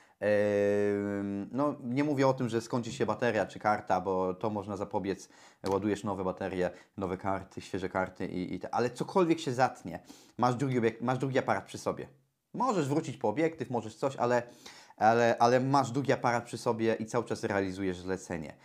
No, 1.51 1.77
nie 1.83 2.05
mówię 2.05 2.29
o 2.29 2.35
tym, 2.35 2.49
że 2.49 2.61
skończy 2.61 2.93
się 2.93 3.07
bateria 3.07 3.47
czy 3.47 3.59
karta, 3.59 4.01
bo 4.01 4.35
to 4.35 4.51
można 4.51 4.77
zapobiec. 4.77 5.29
Ładujesz 5.69 6.05
nowe 6.05 6.25
baterie, 6.25 6.71
nowe 6.97 7.17
karty, 7.17 7.61
świeże 7.61 7.89
karty, 7.89 8.27
i, 8.27 8.55
i 8.55 8.61
ale 8.71 8.91
cokolwiek 8.91 9.41
się 9.41 9.53
zatnie, 9.53 10.03
masz 10.39 10.55
drugi, 10.55 10.79
obiekt, 10.79 11.03
masz 11.03 11.19
drugi 11.19 11.39
aparat 11.39 11.65
przy 11.65 11.79
sobie. 11.79 12.09
Możesz 12.55 12.89
wrócić 12.89 13.17
po 13.17 13.29
obiektyw, 13.29 13.71
możesz 13.71 13.95
coś, 13.95 14.17
ale, 14.17 14.43
ale, 14.97 15.39
ale 15.39 15.61
masz 15.61 15.91
drugi 15.91 16.13
aparat 16.13 16.45
przy 16.45 16.59
sobie 16.59 16.95
i 16.95 17.07
cały 17.07 17.25
czas 17.25 17.45
realizujesz 17.45 17.99
zlecenie. 17.99 18.57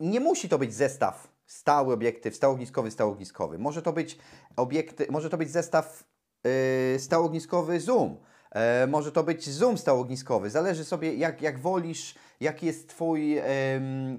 Nie 0.00 0.20
musi 0.20 0.48
to 0.48 0.58
być 0.58 0.74
zestaw 0.74 1.39
stały 1.50 1.94
obiektyw, 1.94 2.36
stałogniskowy, 2.36 2.90
stałogniskowy. 2.90 3.58
Może 3.58 3.82
to 3.82 3.92
być 3.92 4.18
obiekty, 4.56 5.06
może 5.10 5.30
to 5.30 5.38
być 5.38 5.50
zestaw 5.50 6.04
yy, 6.44 6.98
stałogniskowy 6.98 7.80
zoom. 7.80 8.16
E, 8.50 8.86
może 8.86 9.12
to 9.12 9.24
być 9.24 9.50
zoom 9.50 9.78
stałogniskowy. 9.78 10.50
Zależy 10.50 10.84
sobie 10.84 11.14
jak, 11.14 11.42
jak 11.42 11.58
wolisz, 11.58 12.14
jaki 12.40 12.66
jest 12.66 12.88
twój, 12.88 13.36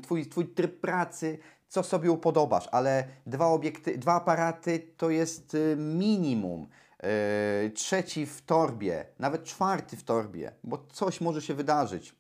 twój, 0.04 0.26
twój 0.26 0.48
tryb 0.48 0.80
pracy, 0.80 1.38
co 1.68 1.84
sobie 1.84 2.12
upodobasz, 2.12 2.70
ale 2.72 3.08
dwa 3.26 3.48
obiekty, 3.48 3.98
dwa 3.98 4.14
aparaty 4.14 4.80
to 4.98 5.10
jest 5.10 5.54
y, 5.54 5.76
minimum. 5.78 6.68
E, 7.00 7.70
trzeci 7.70 8.26
w 8.26 8.42
torbie, 8.42 9.06
nawet 9.20 9.44
czwarty 9.44 9.98
w 9.98 10.04
torbie, 10.04 10.52
bo 10.64 10.86
coś 10.92 11.22
może 11.22 11.42
się 11.42 11.54
wydarzyć. 11.54 12.16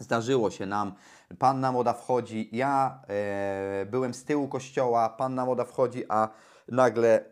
Zdarzyło 0.00 0.50
się 0.50 0.66
nam, 0.66 0.94
panna 1.38 1.72
młoda 1.72 1.92
wchodzi, 1.92 2.48
ja 2.52 3.02
e, 3.08 3.86
byłem 3.90 4.14
z 4.14 4.24
tyłu 4.24 4.48
kościoła, 4.48 5.08
panna 5.08 5.44
młoda 5.44 5.64
wchodzi, 5.64 6.04
a 6.08 6.28
nagle 6.68 7.24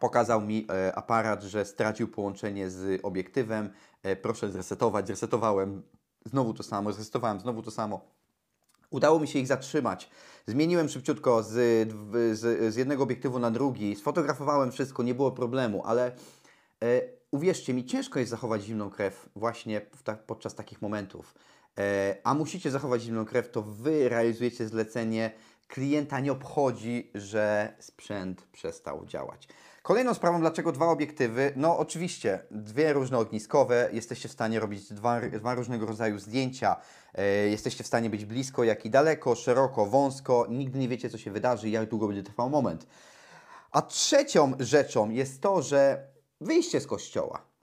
pokazał 0.00 0.40
mi 0.40 0.66
e, 0.70 0.94
aparat, 0.94 1.42
że 1.42 1.64
stracił 1.64 2.08
połączenie 2.08 2.70
z 2.70 3.00
obiektywem, 3.04 3.70
e, 4.02 4.16
proszę 4.16 4.52
zresetować, 4.52 5.06
zresetowałem, 5.06 5.82
znowu 6.24 6.54
to 6.54 6.62
samo, 6.62 6.92
zresetowałem, 6.92 7.40
znowu 7.40 7.62
to 7.62 7.70
samo. 7.70 8.00
Udało 8.90 9.20
mi 9.20 9.28
się 9.28 9.38
ich 9.38 9.46
zatrzymać. 9.46 10.10
Zmieniłem 10.46 10.88
szybciutko 10.88 11.42
z, 11.42 11.52
z, 12.38 12.74
z 12.74 12.76
jednego 12.76 13.02
obiektywu 13.02 13.38
na 13.38 13.50
drugi, 13.50 13.96
sfotografowałem 13.96 14.72
wszystko, 14.72 15.02
nie 15.02 15.14
było 15.14 15.32
problemu, 15.32 15.82
ale 15.84 16.12
e, 16.82 17.02
uwierzcie 17.30 17.74
mi, 17.74 17.84
ciężko 17.84 18.18
jest 18.18 18.30
zachować 18.30 18.62
zimną 18.62 18.90
krew 18.90 19.28
właśnie 19.36 19.80
ta, 20.04 20.14
podczas 20.14 20.54
takich 20.54 20.82
momentów. 20.82 21.34
E, 21.78 22.16
a 22.24 22.34
musicie 22.34 22.70
zachować 22.70 23.02
zimną 23.02 23.24
krew, 23.24 23.50
to 23.50 23.62
Wy 23.62 24.08
realizujecie 24.08 24.68
zlecenie. 24.68 25.30
Klienta 25.68 26.20
nie 26.20 26.32
obchodzi, 26.32 27.10
że 27.14 27.74
sprzęt 27.78 28.42
przestał 28.52 29.06
działać. 29.06 29.48
Kolejną 29.82 30.14
sprawą, 30.14 30.40
dlaczego 30.40 30.72
dwa 30.72 30.86
obiektywy, 30.86 31.52
no 31.56 31.78
oczywiście 31.78 32.40
dwie 32.50 32.92
różne 32.92 33.18
ogniskowe, 33.18 33.88
jesteście 33.92 34.28
w 34.28 34.32
stanie 34.32 34.60
robić 34.60 34.92
dwa, 34.92 35.20
dwa 35.20 35.54
różnego 35.54 35.86
rodzaju 35.86 36.18
zdjęcia, 36.18 36.76
e, 37.14 37.24
jesteście 37.26 37.84
w 37.84 37.86
stanie 37.86 38.10
być 38.10 38.24
blisko, 38.24 38.64
jak 38.64 38.86
i 38.86 38.90
daleko, 38.90 39.34
szeroko, 39.34 39.86
wąsko, 39.86 40.46
nigdy 40.50 40.78
nie 40.78 40.88
wiecie, 40.88 41.10
co 41.10 41.18
się 41.18 41.30
wydarzy, 41.30 41.70
jak 41.70 41.88
długo 41.88 42.06
będzie 42.06 42.22
trwał 42.22 42.50
moment. 42.50 42.86
A 43.70 43.82
trzecią 43.82 44.52
rzeczą 44.58 45.10
jest 45.10 45.40
to, 45.40 45.62
że 45.62 46.08
wyjście 46.40 46.80
z 46.80 46.86
kościoła. 46.86 47.55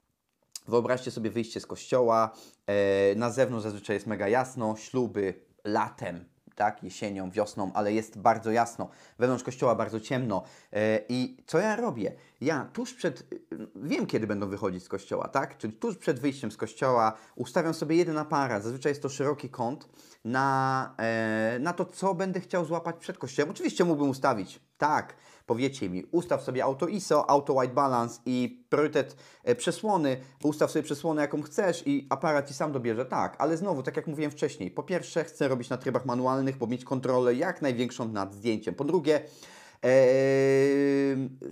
Wyobraźcie 0.66 1.10
sobie 1.10 1.30
wyjście 1.30 1.60
z 1.60 1.66
kościoła. 1.66 2.32
E, 2.66 3.14
na 3.14 3.30
zewnątrz 3.30 3.64
zazwyczaj 3.64 3.96
jest 3.96 4.06
mega 4.06 4.28
jasno, 4.28 4.76
śluby 4.76 5.34
latem, 5.64 6.24
tak, 6.54 6.82
jesienią, 6.82 7.30
wiosną, 7.30 7.70
ale 7.74 7.92
jest 7.92 8.18
bardzo 8.18 8.50
jasno. 8.50 8.88
Wewnątrz 9.18 9.44
kościoła 9.44 9.74
bardzo 9.74 10.00
ciemno. 10.00 10.42
E, 10.72 11.00
I 11.08 11.36
co 11.46 11.58
ja 11.58 11.76
robię? 11.76 12.12
Ja 12.44 12.68
tuż 12.72 12.94
przed, 12.94 13.20
y, 13.20 13.40
wiem 13.76 14.06
kiedy 14.06 14.26
będą 14.26 14.48
wychodzić 14.48 14.84
z 14.84 14.88
kościoła, 14.88 15.28
tak? 15.28 15.58
Czyli 15.58 15.72
tuż 15.72 15.96
przed 15.96 16.20
wyjściem 16.20 16.52
z 16.52 16.56
kościoła 16.56 17.12
ustawiam 17.36 17.74
sobie 17.74 17.96
jeden 17.96 18.18
aparat, 18.18 18.62
zazwyczaj 18.62 18.90
jest 18.90 19.02
to 19.02 19.08
szeroki 19.08 19.48
kąt, 19.48 19.88
na, 20.24 20.94
e, 20.98 21.58
na 21.60 21.72
to, 21.72 21.84
co 21.84 22.14
będę 22.14 22.40
chciał 22.40 22.64
złapać 22.64 22.96
przed 22.96 23.18
kościołem. 23.18 23.50
Oczywiście 23.50 23.84
mógłbym 23.84 24.10
ustawić, 24.10 24.60
tak, 24.78 25.16
powiecie 25.46 25.90
mi, 25.90 26.04
ustaw 26.10 26.42
sobie 26.42 26.64
auto 26.64 26.88
ISO, 26.88 27.30
auto 27.30 27.54
white 27.54 27.74
balance 27.74 28.20
i 28.26 28.66
priorytet 28.68 29.16
e, 29.44 29.54
przesłony, 29.54 30.16
ustaw 30.42 30.70
sobie 30.70 30.82
przesłonę 30.82 31.22
jaką 31.22 31.42
chcesz 31.42 31.82
i 31.86 32.06
aparat 32.10 32.48
ci 32.48 32.54
sam 32.54 32.72
dobierze, 32.72 33.04
tak, 33.04 33.36
ale 33.38 33.56
znowu, 33.56 33.82
tak 33.82 33.96
jak 33.96 34.06
mówiłem 34.06 34.30
wcześniej, 34.30 34.70
po 34.70 34.82
pierwsze 34.82 35.24
chcę 35.24 35.48
robić 35.48 35.68
na 35.68 35.76
trybach 35.76 36.04
manualnych, 36.06 36.58
bo 36.58 36.66
mieć 36.66 36.84
kontrolę 36.84 37.34
jak 37.34 37.62
największą 37.62 38.08
nad 38.08 38.34
zdjęciem, 38.34 38.74
po 38.74 38.84
drugie 38.84 39.20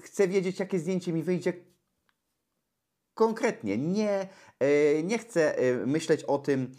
chcę 0.01 0.29
wiedzieć 0.29 0.61
jakie 0.61 0.79
zdjęcie 0.79 1.13
mi 1.13 1.23
wyjdzie 1.23 1.53
konkretnie. 3.15 3.79
Nie, 3.79 4.29
e, 4.61 5.03
nie 5.03 5.19
chcę 5.19 5.59
e, 5.59 5.87
myśleć 5.87 6.25
o 6.25 6.39
tym, 6.39 6.73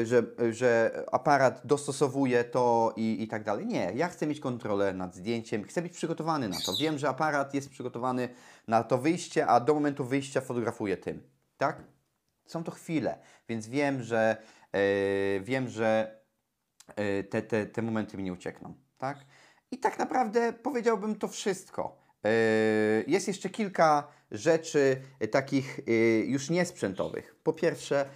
e, 0.00 0.06
że, 0.06 0.22
że 0.50 1.04
aparat 1.12 1.60
dostosowuje 1.64 2.44
to 2.44 2.94
i, 2.96 3.22
i 3.22 3.28
tak 3.28 3.44
dalej. 3.44 3.66
Nie, 3.66 3.92
ja 3.94 4.08
chcę 4.08 4.26
mieć 4.26 4.40
kontrolę 4.40 4.92
nad 4.92 5.14
zdjęciem, 5.14 5.64
chcę 5.64 5.82
być 5.82 5.92
przygotowany 5.92 6.48
na 6.48 6.60
to. 6.60 6.76
Wiem, 6.80 6.98
że 6.98 7.08
aparat 7.08 7.54
jest 7.54 7.70
przygotowany 7.70 8.28
na 8.68 8.82
to 8.82 8.98
wyjście, 8.98 9.46
a 9.46 9.60
do 9.60 9.74
momentu 9.74 10.04
wyjścia 10.04 10.40
fotografuję 10.40 10.96
tym. 10.96 11.22
Tak? 11.56 11.82
Są 12.46 12.64
to 12.64 12.70
chwile, 12.70 13.18
więc 13.48 13.68
wiem, 13.68 14.02
że 14.02 14.36
wiem, 15.40 15.68
że 15.68 16.20
te, 17.30 17.42
te, 17.42 17.66
te 17.66 17.82
momenty 17.82 18.16
mi 18.16 18.22
nie 18.22 18.32
uciekną. 18.32 18.74
Tak? 18.98 19.18
I 19.70 19.78
tak 19.78 19.98
naprawdę 19.98 20.52
powiedziałbym 20.52 21.14
to 21.16 21.28
wszystko. 21.28 21.96
E, 22.24 22.30
Jest 23.06 23.28
jeszcze 23.28 23.50
kilka 23.50 24.08
rzeczy 24.30 25.00
e, 25.20 25.28
takich 25.28 25.80
e, 25.88 25.92
już 26.18 26.50
niesprzętowych. 26.50 27.34
Po 27.42 27.52
pierwsze, 27.52 28.06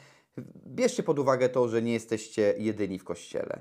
Bierzcie 0.66 1.02
pod 1.02 1.18
uwagę 1.18 1.48
to, 1.48 1.68
że 1.68 1.82
nie 1.82 1.92
jesteście 1.92 2.54
jedyni 2.58 2.98
w 2.98 3.04
kościele. 3.04 3.60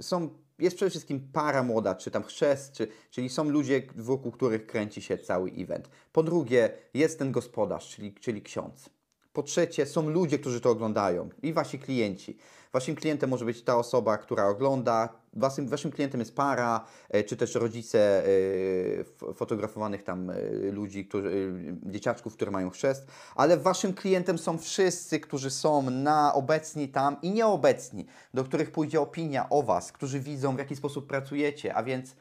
Są, 0.00 0.30
jest 0.58 0.76
przede 0.76 0.90
wszystkim 0.90 1.28
para 1.32 1.62
młoda, 1.62 1.94
czy 1.94 2.10
tam 2.10 2.22
chrzest, 2.22 2.72
czy, 2.72 2.88
czyli 3.10 3.28
są 3.28 3.44
ludzie, 3.44 3.82
wokół 3.96 4.32
których 4.32 4.66
kręci 4.66 5.02
się 5.02 5.18
cały 5.18 5.50
event. 5.50 5.90
Po 6.12 6.22
drugie, 6.22 6.70
jest 6.94 7.18
ten 7.18 7.32
gospodarz, 7.32 7.88
czyli, 7.88 8.14
czyli 8.14 8.42
ksiądz. 8.42 8.90
Po 9.34 9.42
trzecie, 9.42 9.86
są 9.86 10.08
ludzie, 10.08 10.38
którzy 10.38 10.60
to 10.60 10.70
oglądają 10.70 11.28
i 11.42 11.52
wasi 11.52 11.78
klienci. 11.78 12.38
Waszym 12.72 12.94
klientem 12.94 13.30
może 13.30 13.44
być 13.44 13.62
ta 13.62 13.76
osoba, 13.76 14.18
która 14.18 14.48
ogląda, 14.48 15.08
waszym, 15.32 15.68
waszym 15.68 15.90
klientem 15.90 16.20
jest 16.20 16.36
para, 16.36 16.84
e, 17.08 17.24
czy 17.24 17.36
też 17.36 17.54
rodzice 17.54 18.24
e, 18.26 19.34
fotografowanych 19.34 20.02
tam 20.02 20.30
e, 20.30 20.36
ludzi, 20.72 21.06
którzy, 21.06 21.52
dzieciaczków, 21.82 22.34
które 22.34 22.50
mają 22.50 22.70
chrzest, 22.70 23.06
ale 23.34 23.56
waszym 23.56 23.94
klientem 23.94 24.38
są 24.38 24.58
wszyscy, 24.58 25.20
którzy 25.20 25.50
są 25.50 25.90
na 25.90 26.34
obecni 26.34 26.88
tam 26.88 27.16
i 27.22 27.30
nieobecni, 27.30 28.06
do 28.34 28.44
których 28.44 28.70
pójdzie 28.70 29.00
opinia 29.00 29.48
o 29.50 29.62
was, 29.62 29.92
którzy 29.92 30.20
widzą, 30.20 30.56
w 30.56 30.58
jaki 30.58 30.76
sposób 30.76 31.06
pracujecie, 31.06 31.74
a 31.74 31.82
więc, 31.82 32.16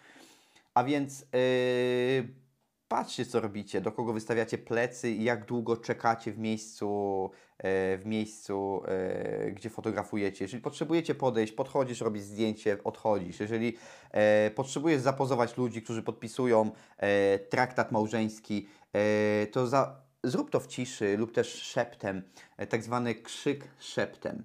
a 0.74 0.84
więc 0.84 1.20
yy, 1.20 2.43
patrzcie, 2.94 3.26
co 3.26 3.40
robicie, 3.40 3.82
do 3.82 3.92
kogo 3.92 4.14
wystawiacie 4.14 4.58
plecy 4.58 5.12
i 5.12 5.24
jak 5.24 5.46
długo 5.46 5.78
czekacie 5.78 6.32
w 6.32 6.38
miejscu, 6.38 7.30
e, 7.58 7.98
w 7.98 8.06
miejscu, 8.06 8.84
e, 8.88 9.52
gdzie 9.52 9.70
fotografujecie. 9.70 10.46
Jeżeli 10.46 10.64
potrzebujecie 10.64 11.16
podejść, 11.16 11.54
podchodzisz, 11.54 12.02
robisz 12.02 12.24
zdjęcie, 12.24 12.78
odchodzisz. 12.84 13.40
Jeżeli 13.40 13.78
e, 14.12 14.52
potrzebujesz 14.52 15.02
zapozować 15.02 15.58
ludzi, 15.58 15.82
którzy 15.82 16.04
podpisują 16.04 16.72
traktat 17.50 17.92
małżeński, 17.92 18.68
to 19.52 19.68
za, 19.68 20.02
zrób 20.24 20.50
to 20.50 20.60
w 20.60 20.68
ciszy 20.68 21.18
lub 21.18 21.32
też 21.32 21.54
szeptem, 21.54 22.24
tak 22.70 22.84
zwany 22.84 23.16
krzyk 23.16 23.68
szeptem. 23.80 24.44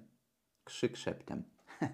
Krzyk 0.63 0.97
szeptem. 0.97 1.58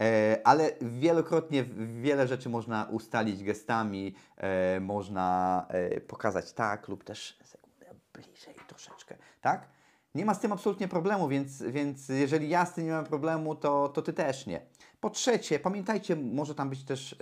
E, 0.00 0.40
Ale 0.44 0.70
wielokrotnie 0.80 1.64
wiele 2.02 2.28
rzeczy 2.28 2.48
można 2.48 2.84
ustalić 2.84 3.44
gestami, 3.44 4.14
e, 4.36 4.80
można 4.80 5.66
e, 5.68 6.00
pokazać 6.00 6.52
tak 6.52 6.88
lub 6.88 7.04
też 7.04 7.38
bliżej 8.14 8.54
troszeczkę, 8.68 9.16
tak? 9.40 9.68
Nie 10.14 10.24
ma 10.24 10.34
z 10.34 10.40
tym 10.40 10.52
absolutnie 10.52 10.88
problemu, 10.88 11.28
więc, 11.28 11.62
więc 11.62 12.08
jeżeli 12.08 12.48
ja 12.48 12.66
z 12.66 12.74
tym 12.74 12.84
nie 12.86 12.92
mam 12.92 13.04
problemu, 13.04 13.54
to, 13.54 13.88
to 13.88 14.02
ty 14.02 14.12
też 14.12 14.46
nie. 14.46 14.60
Po 15.00 15.10
trzecie, 15.10 15.58
pamiętajcie, 15.58 16.16
może 16.16 16.54
tam 16.54 16.70
być 16.70 16.84
też 16.84 17.12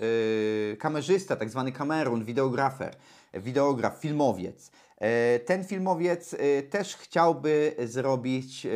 e, 0.72 0.76
kamerzysta, 0.76 1.36
tak 1.36 1.50
zwany 1.50 1.72
kamerun, 1.72 2.24
wideografer, 2.24 2.94
wideograf, 3.34 3.98
filmowiec. 3.98 4.70
E, 4.98 5.38
Ten 5.38 5.64
filmowiec 5.64 6.34
e, 6.34 6.62
też 6.62 6.96
chciałby 6.96 7.76
zrobić 7.84 8.66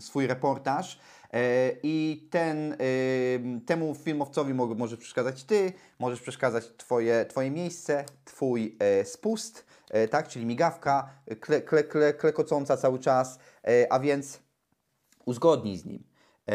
swój 0.00 0.26
reportaż, 0.26 0.98
I 1.82 2.28
ten, 2.30 2.72
y, 2.72 3.60
temu 3.66 3.94
filmowcowi 3.94 4.54
mo- 4.54 4.66
możesz 4.74 4.98
przeszkadzać 4.98 5.44
ty, 5.44 5.72
możesz 5.98 6.20
przeszkadzać 6.20 6.64
twoje, 6.76 7.26
twoje 7.28 7.50
miejsce, 7.50 8.04
twój 8.24 8.76
e, 8.78 9.04
spust, 9.04 9.64
e, 9.90 10.08
tak, 10.08 10.28
czyli 10.28 10.46
migawka 10.46 11.10
kle, 11.40 11.62
kle, 11.62 11.84
kle, 11.84 12.14
klekocąca 12.14 12.76
cały 12.76 12.98
czas, 12.98 13.38
e, 13.68 13.92
a 13.92 14.00
więc 14.00 14.40
uzgodnij 15.26 15.78
z 15.78 15.84
nim. 15.84 16.04
E, 16.48 16.54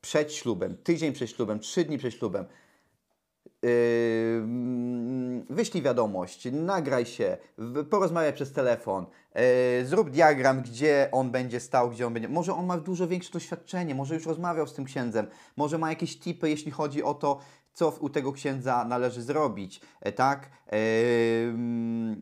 przed 0.00 0.32
ślubem, 0.32 0.76
tydzień 0.76 1.12
przed 1.12 1.30
ślubem, 1.30 1.60
trzy 1.60 1.84
dni 1.84 1.98
przed 1.98 2.14
ślubem, 2.14 2.46
wyślij 5.50 5.82
wiadomość, 5.82 6.48
nagraj 6.52 7.06
się, 7.06 7.36
porozmawiaj 7.90 8.32
przez 8.32 8.52
telefon, 8.52 9.06
yy, 9.34 9.40
zrób 9.86 10.10
diagram, 10.10 10.62
gdzie 10.62 11.08
on 11.12 11.30
będzie 11.30 11.60
stał, 11.60 11.90
gdzie 11.90 12.06
on 12.06 12.14
będzie. 12.14 12.28
Może 12.28 12.54
on 12.54 12.66
ma 12.66 12.78
dużo 12.78 13.08
większe 13.08 13.32
doświadczenie, 13.32 13.94
może 13.94 14.14
już 14.14 14.26
rozmawiał 14.26 14.66
z 14.66 14.74
tym 14.74 14.84
księdzem, 14.84 15.26
może 15.56 15.78
ma 15.78 15.90
jakieś 15.90 16.18
tipy, 16.18 16.50
jeśli 16.50 16.70
chodzi 16.70 17.02
o 17.02 17.14
to, 17.14 17.38
co 17.72 17.90
u 18.00 18.08
tego 18.08 18.32
księdza 18.32 18.84
należy 18.84 19.22
zrobić, 19.22 19.80
e, 20.00 20.12
tak? 20.12 20.50
Yy, 20.72 20.78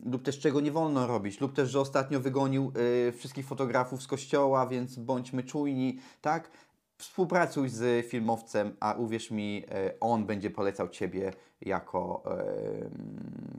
lub 0.05 0.23
też 0.23 0.39
czego 0.39 0.61
nie 0.61 0.71
wolno 0.71 1.07
robić, 1.07 1.41
lub 1.41 1.53
też, 1.53 1.69
że 1.69 1.79
ostatnio 1.79 2.19
wygonił 2.19 2.71
yy, 3.05 3.11
wszystkich 3.11 3.45
fotografów 3.45 4.03
z 4.03 4.07
kościoła, 4.07 4.67
więc 4.67 4.97
bądźmy 4.97 5.43
czujni, 5.43 5.99
tak? 6.21 6.51
Współpracuj 6.99 7.69
z 7.69 8.07
filmowcem, 8.07 8.75
a 8.79 8.93
uwierz 8.93 9.31
mi, 9.31 9.63
e, 9.71 9.93
on 9.99 10.25
będzie 10.25 10.49
polecał 10.49 10.89
Ciebie 10.89 11.33
jako 11.61 12.23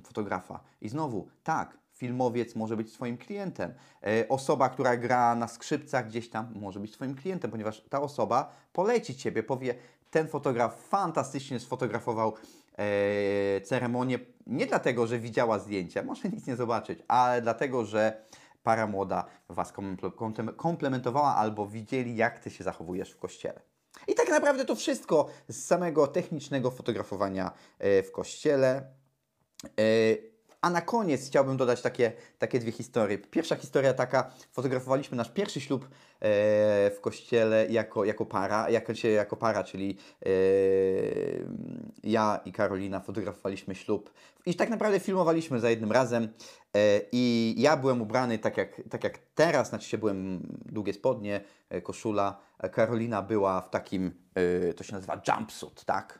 fotografa. 0.05 0.61
I 0.81 0.89
znowu, 0.89 1.29
tak, 1.43 1.79
filmowiec 2.01 2.55
może 2.55 2.77
być 2.77 2.93
Twoim 2.93 3.19
klientem. 3.19 3.75
E, 4.03 4.29
Osoba, 4.29 4.69
która 4.69 4.97
gra 4.97 5.35
na 5.35 5.49
skrzypcach 5.49 6.09
gdzieś 6.09 6.31
tam, 6.31 6.53
może 6.55 6.81
być 6.81 6.93
Twoim 6.93 7.15
klientem, 7.15 7.51
ponieważ 7.51 7.81
ta 7.91 8.01
osoba 8.01 8.53
poleci 8.73 9.17
Ciebie, 9.17 9.43
powie, 9.43 9.75
ten 10.11 10.29
fotograf 10.29 10.87
fantastycznie 10.89 11.61
sfotografował 11.61 12.35
e, 12.79 13.61
ceremonię, 13.61 14.19
nie 14.47 14.67
dlatego, 14.67 15.07
że 15.07 15.19
widziała 15.19 15.59
zdjęcia, 15.59 16.03
może 16.03 16.29
nic 16.29 16.47
nie 16.47 16.57
zobaczyć, 16.57 16.99
ale 17.09 17.43
dlatego, 17.43 17.85
że 17.85 18.25
para 18.63 18.87
młoda 18.87 19.25
Was 19.49 19.73
komple- 19.73 20.11
komple- 20.11 20.57
komplementowała 20.57 21.37
albo 21.37 21.67
widzieli, 21.67 22.17
jak 22.17 22.39
Ty 22.39 22.51
się 22.51 22.65
zachowujesz 22.65 23.11
w 23.11 23.19
kościele. 23.19 23.61
I 24.09 24.15
tak 24.15 24.29
naprawdę 24.29 24.65
to 24.65 24.75
wszystko 24.75 25.27
z 25.49 25.65
samego 25.65 26.07
technicznego 26.07 26.71
fotografowania 26.71 27.53
e, 27.79 28.03
w 28.03 28.13
kościele. 28.13 28.95
A 30.63 30.71
na 30.71 30.81
koniec 30.81 31.27
chciałbym 31.27 31.57
dodać 31.57 31.83
takie, 31.83 32.13
takie 32.39 32.59
dwie 32.59 32.73
historie. 32.73 33.19
Pierwsza 33.19 33.57
historia 33.57 33.95
taka, 33.95 34.31
fotografowaliśmy 34.53 35.17
nasz 35.17 35.31
pierwszy 35.31 35.61
ślub 35.61 35.85
e, 35.85 35.89
w 36.91 36.99
kościele 37.01 37.67
jako, 37.71 38.05
jako 38.05 38.27
para, 38.27 38.71
jako, 38.71 38.93
jako 39.09 39.37
para, 39.37 39.65
czyli 39.65 39.97
e, 40.27 40.31
ja 42.03 42.41
i 42.45 42.53
Karolina 42.53 43.01
fotografowaliśmy 43.01 43.75
ślub 43.75 44.13
i 44.47 44.55
tak 44.55 44.71
naprawdę 44.71 45.01
filmowaliśmy 45.01 45.61
za 45.61 45.71
jednym 45.71 45.93
razem 45.93 46.29
e, 46.75 47.01
i 47.13 47.55
ja 47.59 47.77
byłem 47.77 48.03
ubrany 48.03 48.39
tak 48.39 48.57
jak, 48.57 48.83
tak 48.91 49.05
jak 49.05 49.19
teraz, 49.35 49.69
znaczy 49.69 49.89
się 49.89 49.99
byłem 49.99 50.47
długie 50.67 50.93
spodnie, 50.93 51.41
koszula, 51.83 52.41
Karolina 52.73 53.23
była 53.23 53.61
w 53.61 53.71
takim, 53.71 54.13
to 54.77 54.85
się 54.85 54.93
nazywa 54.93 55.21
jumpsuit, 55.29 55.85
tak? 55.85 56.19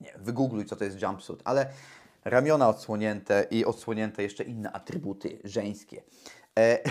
Nie, 0.00 0.14
wygoogluj 0.18 0.64
co 0.64 0.76
to 0.76 0.84
jest 0.84 1.02
jumpsuit, 1.02 1.40
ale 1.44 1.66
ramiona 2.24 2.68
odsłonięte 2.68 3.46
i 3.50 3.64
odsłonięte 3.64 4.22
jeszcze 4.22 4.44
inne 4.44 4.72
atrybuty 4.72 5.38
żeńskie. 5.44 6.02
E, 6.58 6.78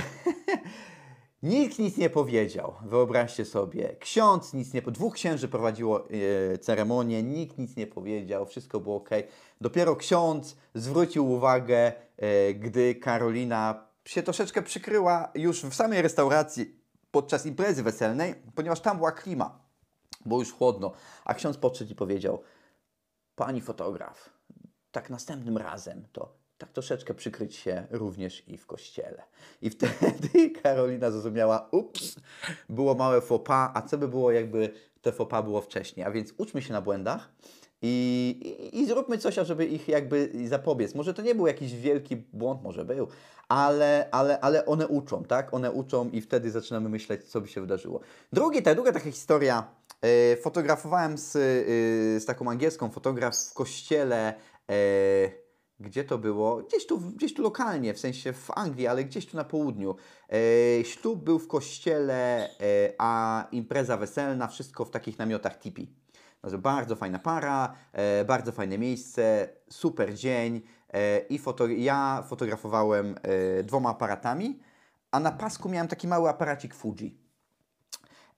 Nikt 1.44 1.80
nic 1.80 1.98
nie 1.98 2.10
powiedział, 2.10 2.74
wyobraźcie 2.86 3.46
sobie. 3.46 3.96
Ksiądz 4.00 4.54
nic 4.54 4.74
nie... 4.74 4.82
Dwóch 4.82 5.14
księży 5.14 5.48
prowadziło 5.48 6.08
e, 6.10 6.58
ceremonię, 6.58 7.24
nikt 7.24 7.58
nic 7.58 7.76
nie 7.76 7.88
powiedział, 7.88 8.46
wszystko 8.46 8.80
było 8.80 8.96
ok. 8.96 9.10
Dopiero 9.62 9.96
ksiądz 9.96 10.58
zwrócił 10.76 11.32
uwagę, 11.32 11.94
e, 12.18 12.54
gdy 12.54 12.96
Karolina 12.96 13.88
się 14.06 14.24
troszeczkę 14.24 14.62
przykryła 14.62 15.32
już 15.36 15.64
w 15.64 15.76
samej 15.76 16.02
restauracji 16.02 16.76
podczas 17.12 17.46
imprezy 17.46 17.84
weselnej, 17.84 18.36
ponieważ 18.56 18.80
tam 18.80 18.98
była 18.98 19.12
klima, 19.12 19.60
było 20.26 20.40
już 20.40 20.54
chłodno. 20.54 20.92
A 21.26 21.34
ksiądz 21.34 21.58
podszedł 21.58 21.92
i 21.92 21.96
powiedział, 21.96 22.42
pani 23.36 23.62
fotograf, 23.62 24.30
tak 24.92 25.10
następnym 25.10 25.58
razem 25.58 26.06
to 26.12 26.42
tak 26.62 26.72
troszeczkę 26.72 27.14
przykryć 27.14 27.56
się 27.56 27.88
również 27.92 28.44
i 28.48 28.58
w 28.58 28.66
kościele. 28.66 29.24
I 29.62 29.70
wtedy 29.70 30.50
Karolina 30.64 31.12
zrozumiała, 31.12 31.68
ups, 31.72 32.16
było 32.70 32.96
małe 32.96 33.22
pas, 33.22 33.72
a 33.74 33.82
co 33.82 33.98
by 33.98 34.08
było 34.08 34.32
jakby 34.32 34.74
te 35.02 35.12
pas 35.12 35.44
było 35.44 35.62
wcześniej. 35.62 36.06
A 36.06 36.12
więc 36.12 36.34
uczmy 36.38 36.62
się 36.62 36.74
na 36.74 36.82
błędach 36.82 37.30
i, 37.82 38.70
i, 38.74 38.80
i 38.80 38.88
zróbmy 38.88 39.18
coś, 39.18 39.38
ażeby 39.38 39.66
ich 39.66 39.88
jakby 39.88 40.32
zapobiec. 40.48 40.96
Może 40.96 41.14
to 41.14 41.22
nie 41.22 41.36
był 41.36 41.48
jakiś 41.48 41.76
wielki 41.76 42.16
błąd, 42.16 42.64
może 42.64 42.86
był, 42.86 43.08
ale, 43.48 44.10
ale, 44.12 44.40
ale 44.40 44.66
one 44.66 44.88
uczą, 44.88 45.24
tak? 45.24 45.54
One 45.54 45.72
uczą 45.72 46.10
i 46.10 46.22
wtedy 46.22 46.52
zaczynamy 46.52 46.90
myśleć, 46.90 47.24
co 47.24 47.42
by 47.42 47.48
się 47.48 47.62
wydarzyło. 47.62 48.00
Drugi, 48.34 48.62
ta 48.62 48.76
druga 48.76 48.92
taka 48.92 49.12
historia, 49.12 49.68
e, 50.02 50.38
fotografowałem 50.38 51.18
z, 51.18 51.36
e, 51.36 51.40
z 52.20 52.26
taką 52.26 52.50
angielską 52.50 52.90
fotograf 52.90 53.38
w 53.38 53.54
kościele, 53.54 54.34
gdzie 55.82 56.04
to 56.04 56.18
było? 56.18 56.58
Gdzieś 56.64 56.86
tu, 56.86 57.00
gdzieś 57.00 57.34
tu 57.34 57.42
lokalnie, 57.42 57.94
w 57.94 58.00
sensie 58.00 58.34
w 58.34 58.52
Anglii, 58.56 58.88
ale 58.88 59.04
gdzieś 59.04 59.26
tu 59.26 59.38
na 59.38 59.44
południu. 59.44 59.96
E, 60.30 60.86
ślub 60.86 61.24
był 61.24 61.40
w 61.40 61.48
kościele, 61.48 62.50
e, 62.50 62.94
a 62.98 63.48
impreza 63.52 63.98
weselna, 63.98 64.48
wszystko 64.48 64.86
w 64.86 64.90
takich 64.90 65.20
namiotach 65.20 65.60
tipi. 65.60 65.96
Bardzo 66.60 66.96
fajna 66.96 67.20
para, 67.20 67.74
e, 67.94 68.26
bardzo 68.26 68.52
fajne 68.52 68.78
miejsce, 68.78 69.50
super 69.70 70.14
dzień 70.14 70.62
e, 70.94 71.20
i 71.20 71.40
foto, 71.40 71.68
ja 71.68 72.24
fotografowałem 72.28 73.16
e, 73.22 73.64
dwoma 73.64 73.90
aparatami, 73.90 74.60
a 75.12 75.20
na 75.20 75.32
pasku 75.32 75.70
miałem 75.70 75.88
taki 75.88 76.08
mały 76.08 76.30
aparacik 76.30 76.76
Fuji. 76.76 77.21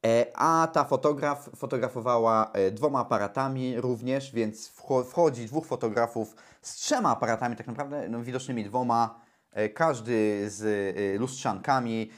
E, 0.05 0.31
A 0.35 0.67
ta 0.73 0.83
fotograf 0.83 1.49
fotografowała 1.55 2.51
e, 2.53 2.71
dwoma 2.71 2.99
aparatami 2.99 3.81
również, 3.81 4.31
więc 4.31 4.71
wcho- 4.71 5.05
wchodzi 5.05 5.45
dwóch 5.45 5.65
fotografów 5.65 6.35
z 6.61 6.75
trzema 6.75 7.09
aparatami, 7.09 7.55
tak 7.55 7.67
naprawdę 7.67 8.09
no, 8.09 8.21
widocznymi 8.21 8.63
dwoma, 8.63 9.19
e, 9.51 9.69
każdy 9.69 10.49
z 10.49 10.95
lustrzankami. 11.19 12.09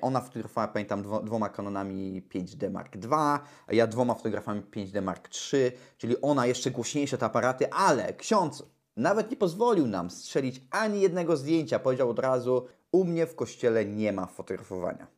Ona 0.00 0.20
fotografowała, 0.20 0.68
pamiętam, 0.68 1.02
dwo, 1.02 1.20
dwoma 1.20 1.48
Canonami 1.48 2.22
5D 2.22 2.70
Mark 2.70 2.96
II, 2.96 3.76
ja 3.76 3.86
dwoma 3.86 4.14
fotografami 4.14 4.62
5D 4.62 5.02
Mark 5.02 5.28
III, 5.52 5.72
czyli 5.98 6.20
ona 6.20 6.46
jeszcze 6.46 6.70
głośniejsze 6.70 7.18
te 7.18 7.26
aparaty, 7.26 7.72
ale 7.72 8.14
ksiądz 8.14 8.62
nawet 8.96 9.30
nie 9.30 9.36
pozwolił 9.36 9.86
nam 9.86 10.10
strzelić 10.10 10.60
ani 10.70 11.00
jednego 11.00 11.36
zdjęcia. 11.36 11.78
Powiedział 11.78 12.10
od 12.10 12.18
razu, 12.18 12.66
u 12.92 13.04
mnie 13.04 13.26
w 13.26 13.34
kościele 13.34 13.84
nie 13.84 14.12
ma 14.12 14.26
fotografowania. 14.26 15.15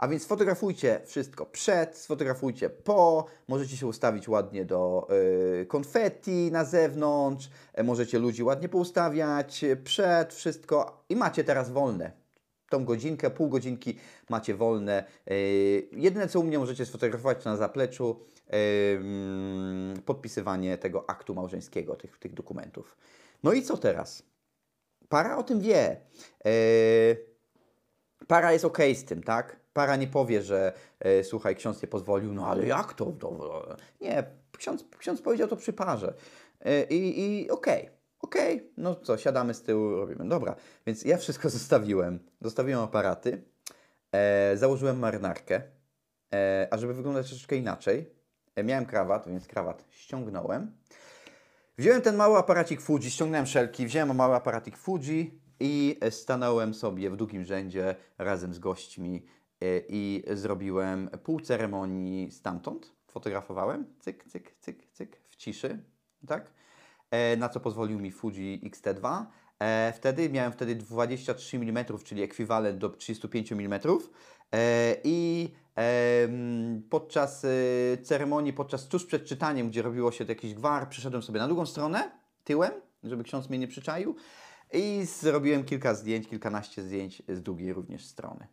A 0.00 0.08
więc 0.08 0.22
sfotografujcie 0.22 1.00
wszystko 1.04 1.46
przed, 1.46 1.96
sfotografujcie 1.96 2.70
po, 2.70 3.26
możecie 3.48 3.76
się 3.76 3.86
ustawić 3.86 4.28
ładnie 4.28 4.64
do 4.64 5.08
y, 5.62 5.66
konfetti 5.66 6.50
na 6.52 6.64
zewnątrz, 6.64 7.50
e, 7.72 7.82
możecie 7.82 8.18
ludzi 8.18 8.42
ładnie 8.42 8.68
poustawiać 8.68 9.64
e, 9.64 9.76
przed, 9.76 10.34
wszystko 10.34 11.04
i 11.08 11.16
macie 11.16 11.44
teraz 11.44 11.70
wolne. 11.70 12.12
Tą 12.70 12.84
godzinkę, 12.84 13.30
pół 13.30 13.48
godzinki 13.48 13.98
macie 14.28 14.54
wolne. 14.54 15.04
Y, 15.30 15.88
jedyne 15.92 16.28
co 16.28 16.40
u 16.40 16.44
mnie 16.44 16.58
możecie 16.58 16.86
sfotografować 16.86 17.44
to 17.44 17.50
na 17.50 17.56
zapleczu 17.56 18.20
mm, 18.48 20.02
podpisywanie 20.02 20.78
tego 20.78 21.10
aktu 21.10 21.34
małżeńskiego, 21.34 21.96
tych, 21.96 22.18
tych 22.18 22.34
dokumentów. 22.34 22.96
No 23.42 23.52
i 23.52 23.62
co 23.62 23.76
teraz? 23.76 24.22
Para 25.08 25.36
o 25.36 25.42
tym 25.42 25.60
wie. 25.60 26.00
Para 28.26 28.52
jest 28.52 28.64
ok 28.64 28.78
z 28.94 29.04
tym, 29.04 29.22
tak? 29.22 29.59
Para 29.72 29.96
nie 29.96 30.06
powie, 30.06 30.42
że 30.42 30.72
e, 31.00 31.24
słuchaj, 31.24 31.56
ksiądz 31.56 31.82
nie 31.82 31.88
pozwolił, 31.88 32.32
no 32.32 32.46
ale 32.46 32.66
jak 32.66 32.94
to? 32.94 33.12
nie, 34.00 34.24
ksiądz, 34.56 34.84
ksiądz 34.98 35.22
powiedział 35.22 35.48
to 35.48 35.56
przy 35.56 35.72
parze. 35.72 36.14
E, 36.60 36.82
I, 36.82 37.20
i 37.20 37.50
okej, 37.50 37.82
okay, 37.82 37.96
okej, 38.20 38.56
okay. 38.56 38.70
no 38.76 38.94
co, 38.94 39.18
siadamy 39.18 39.54
z 39.54 39.62
tyłu, 39.62 39.96
robimy. 39.96 40.28
Dobra, 40.28 40.56
więc 40.86 41.04
ja 41.04 41.16
wszystko 41.16 41.50
zostawiłem. 41.58 42.18
Zostawiłem 42.40 42.80
aparaty, 42.80 43.42
e, 44.12 44.56
założyłem 44.56 44.98
marynarkę, 44.98 45.62
e, 46.34 46.68
a 46.70 46.78
żeby 46.78 46.94
wyglądać 46.94 47.26
troszeczkę 47.28 47.56
inaczej, 47.56 48.10
e, 48.56 48.64
miałem 48.64 48.86
krawat, 48.86 49.28
więc 49.28 49.46
krawat 49.46 49.84
ściągnąłem. 49.90 50.72
Wziąłem 51.78 52.02
ten 52.02 52.16
mały 52.16 52.38
aparacik 52.38 52.80
Fuji, 52.80 53.10
ściągnąłem 53.10 53.46
szelki, 53.46 53.86
wziąłem 53.86 54.16
mały 54.16 54.34
aparacik 54.34 54.76
Fuji 54.76 55.40
i 55.60 56.00
stanąłem 56.10 56.74
sobie 56.74 57.10
w 57.10 57.16
długim 57.16 57.44
rzędzie 57.44 57.94
razem 58.18 58.54
z 58.54 58.58
gośćmi 58.58 59.26
i 59.88 60.22
zrobiłem 60.30 61.10
pół 61.22 61.40
ceremonii 61.40 62.30
stamtąd. 62.30 62.92
Fotografowałem, 63.06 63.86
cyk, 63.98 64.24
cyk, 64.24 64.54
cyk, 64.60 64.86
cyk, 64.92 65.20
w 65.30 65.36
ciszy, 65.36 65.78
tak? 66.26 66.52
E, 67.10 67.36
na 67.36 67.48
co 67.48 67.60
pozwolił 67.60 67.98
mi 67.98 68.12
Fuji 68.12 68.60
X-T2. 68.64 69.24
E, 69.58 69.92
wtedy 69.96 70.30
miałem 70.30 70.52
wtedy 70.52 70.74
23 70.74 71.56
mm, 71.56 71.84
czyli 72.04 72.22
ekwiwalent 72.22 72.78
do 72.78 72.88
35 72.90 73.52
mm. 73.52 73.80
I 75.04 75.48
podczas 76.90 77.46
ceremonii, 78.02 78.52
podczas 78.52 78.88
tuż 78.88 79.06
przed 79.06 79.24
czytaniem, 79.24 79.68
gdzie 79.68 79.82
robiło 79.82 80.12
się 80.12 80.24
jakiś 80.24 80.54
gwar, 80.54 80.88
przyszedłem 80.88 81.22
sobie 81.22 81.40
na 81.40 81.46
drugą 81.46 81.66
stronę, 81.66 82.10
tyłem, 82.44 82.72
żeby 83.04 83.24
ksiądz 83.24 83.48
mnie 83.48 83.58
nie 83.58 83.68
przyczaił. 83.68 84.16
I 84.72 85.04
zrobiłem 85.04 85.64
kilka 85.64 85.94
zdjęć, 85.94 86.28
kilkanaście 86.28 86.82
zdjęć 86.82 87.22
z 87.28 87.42
drugiej 87.42 87.72
również 87.72 88.06
strony. 88.06 88.46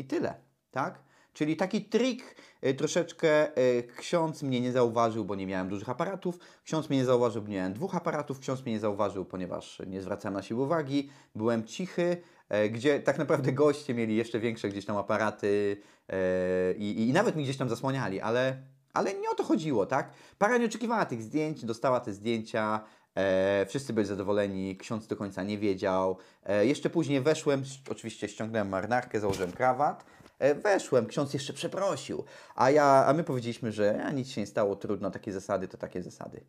I 0.00 0.04
tyle, 0.04 0.34
tak? 0.70 1.02
Czyli 1.32 1.56
taki 1.56 1.84
trik 1.84 2.36
y, 2.66 2.74
troszeczkę 2.74 3.58
y, 3.58 3.88
ksiądz 3.96 4.42
mnie 4.42 4.60
nie 4.60 4.72
zauważył, 4.72 5.24
bo 5.24 5.34
nie 5.34 5.46
miałem 5.46 5.68
dużych 5.68 5.88
aparatów. 5.88 6.38
Ksiądz 6.64 6.90
mnie 6.90 6.98
nie 6.98 7.04
zauważył, 7.04 7.42
bo 7.42 7.48
nie 7.48 7.56
miałem 7.56 7.72
dwóch 7.72 7.94
aparatów. 7.94 8.38
Ksiądz 8.40 8.64
mnie 8.64 8.72
nie 8.72 8.80
zauważył, 8.80 9.24
ponieważ 9.24 9.82
nie 9.86 10.02
zwracałem 10.02 10.34
na 10.34 10.42
siebie 10.42 10.60
uwagi. 10.60 11.10
Byłem 11.34 11.64
cichy, 11.64 12.16
e, 12.48 12.68
gdzie 12.68 13.00
tak 13.00 13.18
naprawdę 13.18 13.52
goście 13.52 13.94
mieli 13.94 14.16
jeszcze 14.16 14.40
większe 14.40 14.68
gdzieś 14.68 14.84
tam 14.84 14.96
aparaty 14.96 15.76
e, 16.08 16.72
i, 16.72 17.08
i 17.08 17.12
nawet 17.12 17.36
mi 17.36 17.44
gdzieś 17.44 17.56
tam 17.56 17.68
zasłaniali, 17.68 18.20
ale, 18.20 18.62
ale 18.92 19.14
nie 19.14 19.30
o 19.30 19.34
to 19.34 19.44
chodziło, 19.44 19.86
tak? 19.86 20.10
Para 20.38 20.58
nie 20.58 20.66
oczekiwała 20.66 21.04
tych 21.04 21.22
zdjęć, 21.22 21.64
dostała 21.64 22.00
te 22.00 22.12
zdjęcia, 22.12 22.84
E, 23.14 23.66
wszyscy 23.68 23.92
byli 23.92 24.06
zadowoleni, 24.06 24.76
ksiądz 24.76 25.06
do 25.06 25.16
końca 25.16 25.42
nie 25.42 25.58
wiedział. 25.58 26.16
E, 26.44 26.66
jeszcze 26.66 26.90
później 26.90 27.20
weszłem, 27.20 27.62
oczywiście 27.90 28.28
ściągnąłem 28.28 28.68
marynarkę, 28.68 29.20
założyłem 29.20 29.52
krawat. 29.52 30.04
E, 30.38 30.54
weszłem, 30.54 31.06
ksiądz 31.06 31.34
jeszcze 31.34 31.52
przeprosił, 31.52 32.24
a, 32.54 32.70
ja, 32.70 33.04
a 33.06 33.12
my 33.12 33.24
powiedzieliśmy, 33.24 33.72
że 33.72 34.04
a, 34.04 34.10
nic 34.10 34.28
się 34.28 34.40
nie 34.40 34.46
stało, 34.46 34.76
trudno, 34.76 35.10
takie 35.10 35.32
zasady 35.32 35.68
to 35.68 35.78
takie 35.78 36.02
zasady. 36.02 36.44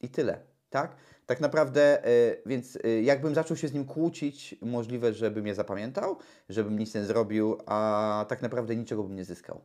I 0.00 0.08
tyle, 0.08 0.40
tak? 0.70 0.96
Tak 1.26 1.40
naprawdę, 1.40 2.04
e, 2.04 2.36
więc 2.46 2.78
e, 2.84 3.02
jakbym 3.02 3.34
zaczął 3.34 3.56
się 3.56 3.68
z 3.68 3.72
nim 3.72 3.84
kłócić, 3.84 4.54
możliwe, 4.62 5.12
żeby 5.12 5.42
mnie 5.42 5.54
zapamiętał, 5.54 6.18
żebym 6.48 6.78
nic 6.78 6.94
nie 6.94 7.04
zrobił, 7.04 7.58
a 7.66 8.24
tak 8.28 8.42
naprawdę 8.42 8.76
niczego 8.76 9.02
bym 9.02 9.16
nie 9.16 9.24
zyskał. 9.24 9.60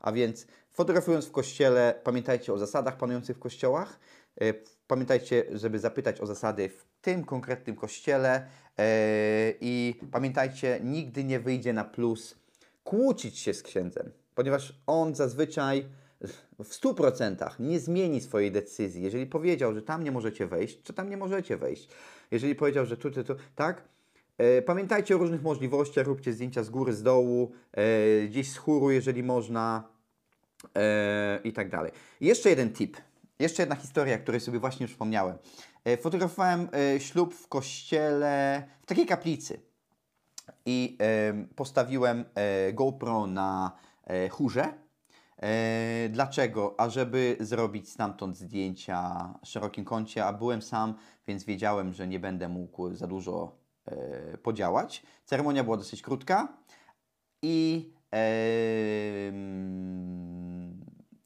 A 0.00 0.12
więc 0.12 0.46
fotografując 0.70 1.26
w 1.26 1.32
kościele, 1.32 2.00
pamiętajcie 2.04 2.52
o 2.52 2.58
zasadach 2.58 2.96
panujących 2.96 3.36
w 3.36 3.40
kościołach. 3.40 4.00
E, 4.40 4.54
pamiętajcie, 4.86 5.44
żeby 5.52 5.78
zapytać 5.78 6.20
o 6.20 6.26
zasady 6.26 6.68
w 6.68 6.84
tym 7.02 7.24
konkretnym 7.24 7.76
kościele 7.76 8.46
e, 8.78 9.54
i 9.60 9.94
pamiętajcie, 10.12 10.80
nigdy 10.84 11.24
nie 11.24 11.40
wyjdzie 11.40 11.72
na 11.72 11.84
plus 11.84 12.36
kłócić 12.84 13.38
się 13.38 13.54
z 13.54 13.62
księdzem, 13.62 14.12
ponieważ 14.34 14.74
on 14.86 15.14
zazwyczaj 15.14 15.86
w 16.58 16.70
100% 16.70 17.60
nie 17.60 17.80
zmieni 17.80 18.20
swojej 18.20 18.52
decyzji. 18.52 19.02
Jeżeli 19.02 19.26
powiedział, 19.26 19.74
że 19.74 19.82
tam 19.82 20.04
nie 20.04 20.12
możecie 20.12 20.46
wejść, 20.46 20.82
to 20.82 20.92
tam 20.92 21.10
nie 21.10 21.16
możecie 21.16 21.56
wejść. 21.56 21.88
Jeżeli 22.30 22.54
powiedział, 22.54 22.86
że 22.86 22.96
tu, 22.96 23.10
tu, 23.10 23.22
tak, 23.56 23.82
e, 24.38 24.62
Pamiętajcie 24.62 25.14
o 25.14 25.18
różnych 25.18 25.42
możliwościach, 25.42 26.06
róbcie 26.06 26.32
zdjęcia 26.32 26.62
z 26.62 26.70
góry, 26.70 26.92
z 26.92 27.02
dołu, 27.02 27.52
gdzieś 28.28 28.50
z 28.50 28.56
chóru, 28.56 28.90
jeżeli 28.90 29.22
można 29.22 29.88
i 31.44 31.52
tak 31.52 31.70
dalej. 31.70 31.92
jeszcze 32.20 32.50
jeden 32.50 32.72
tip. 32.72 32.96
Jeszcze 33.40 33.62
jedna 33.62 33.76
historia, 33.76 34.18
której 34.18 34.40
sobie 34.40 34.58
właśnie 34.58 34.88
wspomniałem. 34.88 35.38
E, 35.84 35.96
fotografowałem 35.96 36.68
e, 36.74 37.00
ślub 37.00 37.34
w 37.34 37.48
kościele, 37.48 38.62
w 38.82 38.86
takiej 38.86 39.06
kaplicy. 39.06 39.60
I 40.66 40.98
postawiłem 41.56 42.24
e, 42.34 42.72
GoPro 42.72 43.26
na 43.26 43.72
chórze. 44.30 44.74
Dlaczego? 46.10 46.74
A 46.78 46.88
żeby 46.88 47.36
zrobić 47.40 47.90
stamtąd 47.90 48.36
zdjęcia 48.36 49.28
w 49.44 49.48
szerokim 49.48 49.84
kącie, 49.84 50.26
a 50.26 50.32
byłem 50.32 50.62
sam, 50.62 50.94
więc 51.26 51.44
wiedziałem, 51.44 51.92
że 51.92 52.08
nie 52.08 52.20
będę 52.20 52.48
mógł 52.48 52.94
za 52.94 53.06
dużo 53.06 53.56
podziałać. 54.42 55.02
Ceremonia 55.24 55.64
była 55.64 55.76
dosyć 55.76 56.02
krótka 56.02 56.48
i 57.42 57.92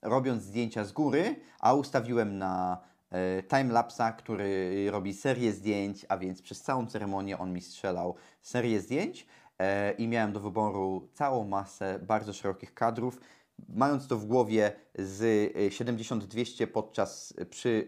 robiąc 0.05 0.43
zdjęcia 0.43 0.85
z 0.85 0.93
góry, 0.93 1.37
a 1.61 1.75
ustawiłem 1.75 2.39
na 2.39 2.79
e, 3.11 3.43
timelapsa, 3.43 4.13
który 4.13 4.91
robi 4.91 5.15
serię 5.15 5.53
zdjęć, 5.53 6.07
a 6.09 6.19
więc 6.19 6.43
przez 6.43 6.63
całą 6.63 6.87
ceremonię 6.87 7.39
on 7.39 7.53
mi 7.53 7.61
strzelał 7.61 8.15
serię 8.43 8.81
zdjęć 8.81 9.27
e, 9.59 9.93
i 9.93 10.09
miałem 10.09 10.33
do 10.33 10.41
wyboru 10.41 11.09
całą 11.15 11.45
masę 11.45 11.99
bardzo 12.03 12.33
szerokich 12.33 12.75
kadrów. 12.75 13.21
Mając 13.69 14.07
to 14.07 14.17
w 14.17 14.25
głowie 14.25 14.73
z 14.99 15.53
70-200 15.75 16.67
podczas 16.67 17.35
przy, 17.51 17.87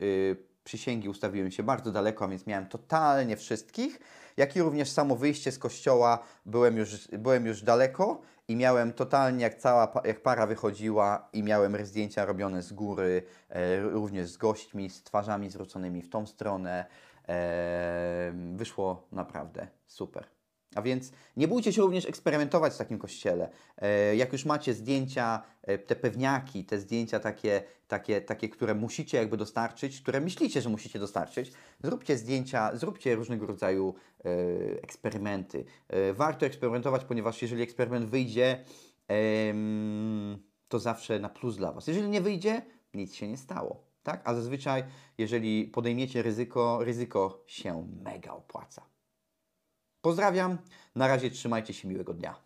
przysięgi 0.66 1.09
ustawiłem 1.09 1.50
się 1.50 1.62
bardzo 1.62 1.92
daleko, 1.92 2.24
a 2.24 2.29
więc 2.29 2.46
miałem 2.46 2.66
totalnie 2.66 3.37
wszystkich, 3.37 4.00
jak 4.37 4.57
i 4.57 4.62
również 4.62 4.90
samo 4.90 5.16
wyjście 5.16 5.52
z 5.52 5.59
kościoła 5.59 6.18
byłem 6.46 6.76
już, 6.76 7.09
byłem 7.09 7.46
już 7.46 7.62
daleko 7.62 8.20
i 8.48 8.56
miałem 8.56 8.92
totalnie, 8.92 9.42
jak 9.42 9.54
cała 9.54 9.92
jak 10.04 10.22
para 10.22 10.46
wychodziła 10.46 11.28
i 11.32 11.42
miałem 11.42 11.87
zdjęcia 11.87 12.24
robione 12.24 12.62
z 12.62 12.72
góry, 12.72 13.22
e, 13.48 13.80
również 13.80 14.28
z 14.28 14.37
gośćmi, 14.37 14.90
z 14.90 15.02
twarzami 15.02 15.50
zwróconymi 15.50 16.02
w 16.02 16.11
tą 16.11 16.26
stronę. 16.26 16.87
E, 17.28 18.32
wyszło 18.54 19.09
naprawdę 19.12 19.68
super. 19.87 20.36
A 20.77 20.83
więc 20.83 21.12
nie 21.37 21.49
bójcie 21.49 21.73
się 21.73 21.83
również 21.83 22.07
eksperymentować 22.07 22.74
w 22.74 22.77
takim 22.77 22.99
kościele. 22.99 23.51
E, 23.79 24.16
jak 24.16 24.33
już 24.33 24.45
macie 24.45 24.74
zdjęcia, 24.74 25.43
e, 25.62 25.79
te 25.79 25.97
pewniaki, 25.97 26.64
te 26.64 26.79
zdjęcia 26.79 27.20
takie, 27.20 27.62
takie, 27.89 28.20
takie, 28.20 28.49
które 28.49 28.74
musicie 28.74 29.18
jakby 29.18 29.37
dostarczyć, 29.37 30.01
które 30.01 30.20
myślicie, 30.20 30.61
że 30.61 30.68
musicie 30.68 30.99
dostarczyć, 30.99 31.53
zróbcie 31.83 32.18
zdjęcia, 32.18 32.77
zróbcie 32.77 33.14
różnego 33.14 33.47
rodzaju 33.47 33.95
e, 34.24 34.29
eksperymenty. 34.83 35.64
Warto 36.14 36.47
eksperymentować, 36.47 37.05
ponieważ 37.05 37.43
jeżeli 37.43 37.62
eksperyment 37.62 38.11
wyjdzie, 38.11 38.64
to 40.68 40.79
zawsze 40.79 41.18
na 41.18 41.29
plus 41.29 41.57
dla 41.57 41.72
Was. 41.72 41.87
Jeżeli 41.87 42.09
nie 42.09 42.20
wyjdzie, 42.20 42.62
nic 42.95 43.14
się 43.14 43.29
nie 43.29 43.37
stało. 43.37 43.87
Tak? 44.03 44.20
A 44.24 44.35
zazwyczaj, 44.35 44.85
jeżeli 45.18 45.64
podejmiecie 45.64 46.22
ryzyko, 46.22 46.79
ryzyko 46.85 47.45
się 47.47 47.89
mega 48.03 48.33
opłaca. 48.33 48.95
Pozdrawiam, 50.07 50.59
na 50.96 51.09
razie 51.09 51.30
trzymajcie 51.30 51.74
się 51.74 51.88
miłego 51.88 52.14
dnia. 52.14 52.36